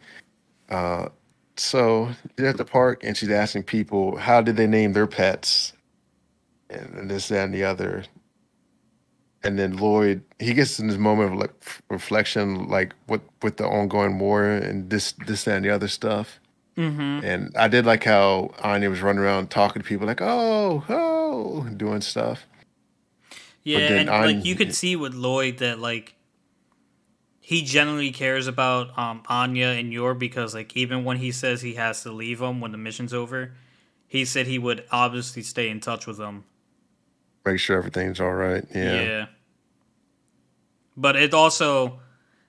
[0.69, 1.09] Uh,
[1.57, 5.73] so they're at the park, and she's asking people how did they name their pets,
[6.69, 8.03] and, and this, that, and the other.
[9.41, 13.55] And then Loid, he gets in this moment of like f- reflection, like what with
[13.57, 16.39] the ongoing war and this, this, that, and the other stuff.
[16.75, 17.25] Mm-hmm.
[17.25, 21.63] And I did like how Anya was running around talking to people, like "oh, oh,"
[21.77, 22.45] doing stuff.
[23.77, 26.15] Yeah, and Anya- like you could see with Loid that like
[27.39, 31.75] he generally cares about um Anya and Yor because like even when he says he
[31.75, 33.53] has to leave them when the mission's over,
[34.07, 36.45] he said he would obviously stay in touch with them.
[37.45, 38.65] Make sure everything's all right.
[38.73, 39.01] Yeah.
[39.01, 39.25] Yeah,
[40.97, 41.99] But it also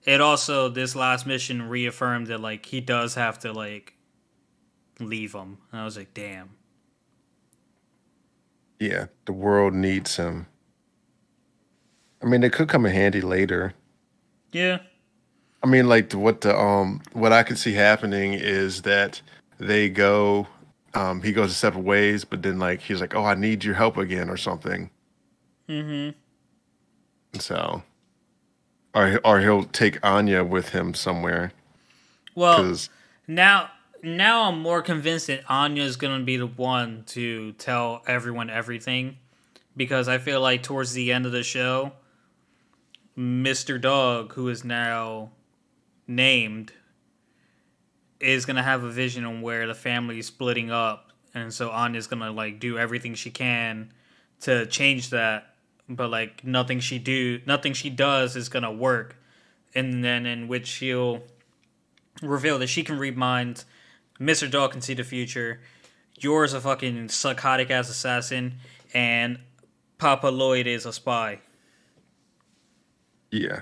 [0.04, 3.94] it also this last mission reaffirmed that like he does have to like
[4.98, 5.58] leave them.
[5.72, 6.50] And I was like, damn.
[8.78, 9.06] yeah.
[9.26, 10.46] The world needs him.
[12.22, 13.74] I mean, it could come in handy later.
[14.52, 14.80] Yeah.
[15.62, 19.20] I mean, like what the um what I could see happening is that
[19.58, 20.46] they go,
[20.94, 23.74] um, he goes a separate ways, but then like he's like, oh, I need your
[23.74, 24.90] help again or something.
[25.68, 26.18] Mm-hmm.
[27.38, 27.82] So
[28.94, 31.52] or or he'll take Anya with him somewhere.
[32.34, 32.74] Well,
[33.26, 33.70] now
[34.02, 39.18] now I'm more convinced that Anya is gonna be the one to tell everyone everything,
[39.76, 41.92] because I feel like towards the end of the show,
[43.18, 43.80] Mr.
[43.80, 45.30] Dog, who is now
[46.06, 46.72] named,
[48.20, 52.06] is gonna have a vision on where the family is splitting up, and so Anya's
[52.06, 53.92] gonna like do everything she can
[54.40, 55.54] to change that,
[55.88, 59.16] but like nothing she do, nothing she does is gonna work,
[59.74, 61.22] and then in which she'll
[62.22, 63.64] reveal that she can read minds.
[64.20, 64.50] Mr.
[64.50, 65.60] Dog can see the future.
[66.18, 68.56] You're a fucking psychotic ass assassin,
[68.92, 69.38] and
[69.96, 71.40] Papa Loid is a spy.
[73.30, 73.60] Yeah.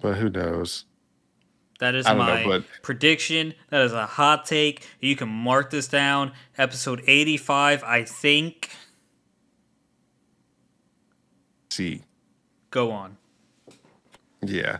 [0.00, 0.84] But who knows?
[1.80, 3.54] That is don't know, my but- prediction.
[3.70, 4.86] That is a hot take.
[5.00, 6.32] You can mark this down.
[6.56, 8.70] Episode 85, I think.
[11.70, 12.02] See.
[12.70, 13.16] Go on.
[14.42, 14.78] Yeah.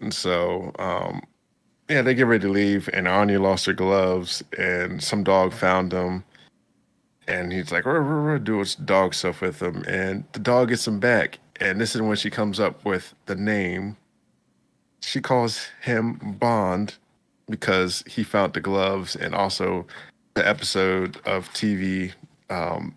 [0.00, 1.22] And so, um,
[1.88, 5.92] yeah, they get ready to leave, and Anya lost her gloves, and some dog found
[5.92, 6.24] them,
[7.28, 10.68] and he's like, "Ruh, ruh, ruh," do its dog stuff with them, and the dog
[10.70, 13.96] gets them back, and this is when she comes up with the name.
[15.00, 16.94] She calls him Bond
[17.48, 19.86] because he found the gloves, and also
[20.34, 22.12] the episode of TV
[22.50, 22.94] um,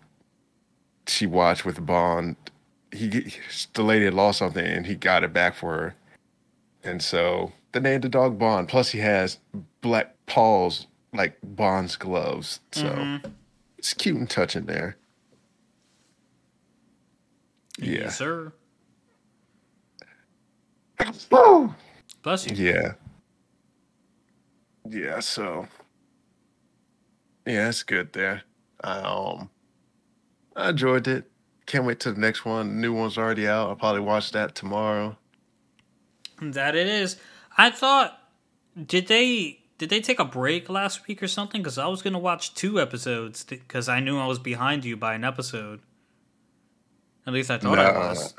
[1.06, 2.36] she watched with Bond.
[2.92, 3.32] He
[3.74, 5.94] the lady had lost something, and he got it back for her.
[6.84, 8.68] And so they named the dog Bond.
[8.68, 9.38] Plus, he has
[9.80, 12.60] black paws like Bond's gloves.
[12.72, 13.32] So Mhm.
[13.78, 14.96] it's cute and touching there.
[17.86, 18.00] Yeah.
[18.00, 18.52] Yes, sir.
[22.22, 22.56] Bless you.
[22.56, 22.92] Yeah.
[24.88, 25.20] Yeah.
[25.20, 25.68] So
[27.46, 28.42] yeah, it's good there.
[28.82, 29.50] I, um,
[30.56, 31.30] I enjoyed it.
[31.66, 32.80] Can't wait till the next one.
[32.80, 33.68] New one's already out.
[33.68, 35.16] I'll probably watch that tomorrow.
[36.40, 37.16] That it is.
[37.56, 38.18] I thought,
[38.84, 41.62] did they did they take a break last week or something?
[41.62, 45.14] Because I was gonna watch two episodes because I knew I was behind you by
[45.14, 45.80] an episode.
[47.26, 48.34] At least I thought I was.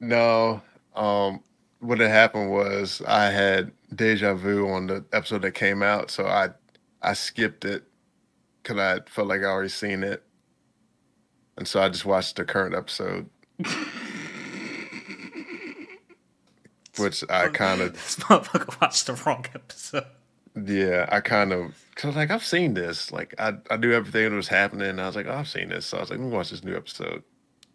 [0.00, 0.60] No.
[0.94, 1.42] Um,
[1.80, 6.26] what had happened was I had deja vu on the episode that came out, so
[6.26, 6.50] I
[7.00, 7.84] I skipped it
[8.62, 10.22] because I felt like I already seen it,
[11.56, 13.30] and so I just watched the current episode,
[16.98, 20.04] which I kind of This motherfucker watched the wrong episode.
[20.56, 24.36] Yeah I kind of cause like I've seen this like I I knew everything that
[24.36, 26.26] was happening, and I was like oh, I've seen this, so I was like let
[26.26, 27.22] me watch this new episode.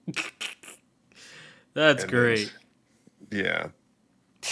[1.73, 2.53] That's And great.
[3.32, 3.69] Yeah.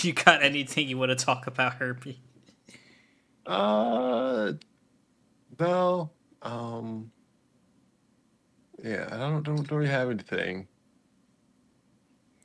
[0.01, 2.21] You got anything you want to talk about, Herbie?
[3.45, 4.53] Uh,
[5.59, 6.11] no.
[6.41, 7.11] Um,
[8.83, 10.67] yeah, I don't don't, don't really have anything.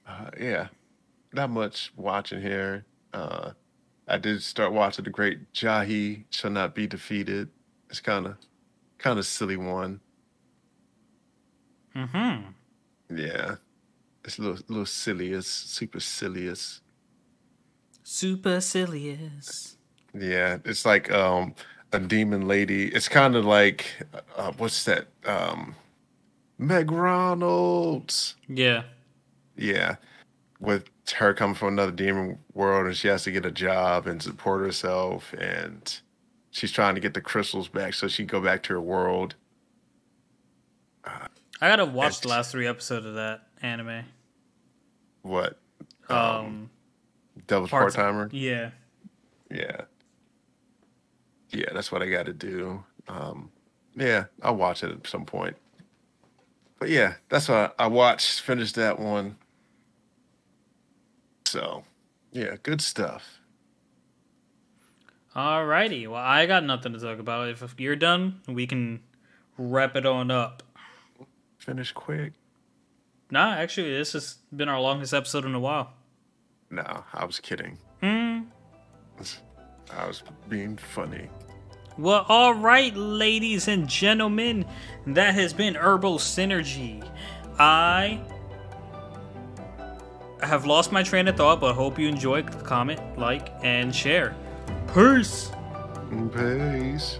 [0.06, 0.68] Uh, yeah,
[1.32, 2.86] not much watching here.
[3.12, 3.52] Uh,
[4.11, 7.48] I did start watching the Great Jahy Shall Not Be Defeated.
[7.88, 8.36] It's kind of
[8.98, 10.00] kind of silly one.
[11.94, 13.16] Mm-hmm.
[13.16, 13.56] Yeah,
[14.24, 16.82] it's a little little silliest, super silliest.
[18.02, 19.76] Supercilious.
[20.12, 21.54] Yeah, it's like um
[21.92, 22.88] a demon lady.
[22.88, 23.86] It's kind of like
[24.36, 25.06] uh, what's that?
[25.24, 25.76] Um
[26.61, 28.34] MgRonald's.
[28.48, 28.82] Yeah.
[29.56, 29.96] Yeah.
[30.61, 30.84] With
[31.14, 34.61] her coming from another demon world and she has to get a job and support
[34.61, 36.00] herself and
[36.50, 39.34] she's trying to get the crystals back so she can go back to her world.
[41.04, 44.04] I gotta watch the last three episodes of that anime.
[45.22, 45.58] What?
[46.08, 46.70] Um,
[47.46, 48.28] Devil's Part Timer?
[48.32, 48.70] yeah.
[49.50, 49.82] Yeah.
[51.50, 52.84] Yeah, that's what I got to do.
[53.08, 53.50] Um,
[53.96, 55.56] yeah, I'll watch it at some point.
[56.78, 59.36] But yeah, that's what I watched, finished that one.
[61.51, 61.82] So,
[62.30, 63.40] yeah, good stuff.
[65.34, 66.07] Alrighty.
[66.07, 67.48] Well, I got nothing to talk about.
[67.48, 69.01] If, if you're done, we can
[69.59, 70.62] wrap it on up.
[71.59, 72.34] Finish quick.
[73.32, 75.92] Nah, actually, this has been our longest episode in a while.
[76.70, 77.78] No, I was kidding.
[78.01, 78.42] Hmm.
[79.92, 81.28] I was being funny.
[81.98, 84.66] Well, all right, ladies and gentlemen,
[85.05, 87.05] that has been Herbal Synergy.
[87.59, 88.20] I
[90.43, 92.64] have lost my train of thought, but hope you enjoyed.
[92.64, 94.34] Comment, like, and share.
[94.95, 95.51] Peace.
[96.34, 97.18] Peace.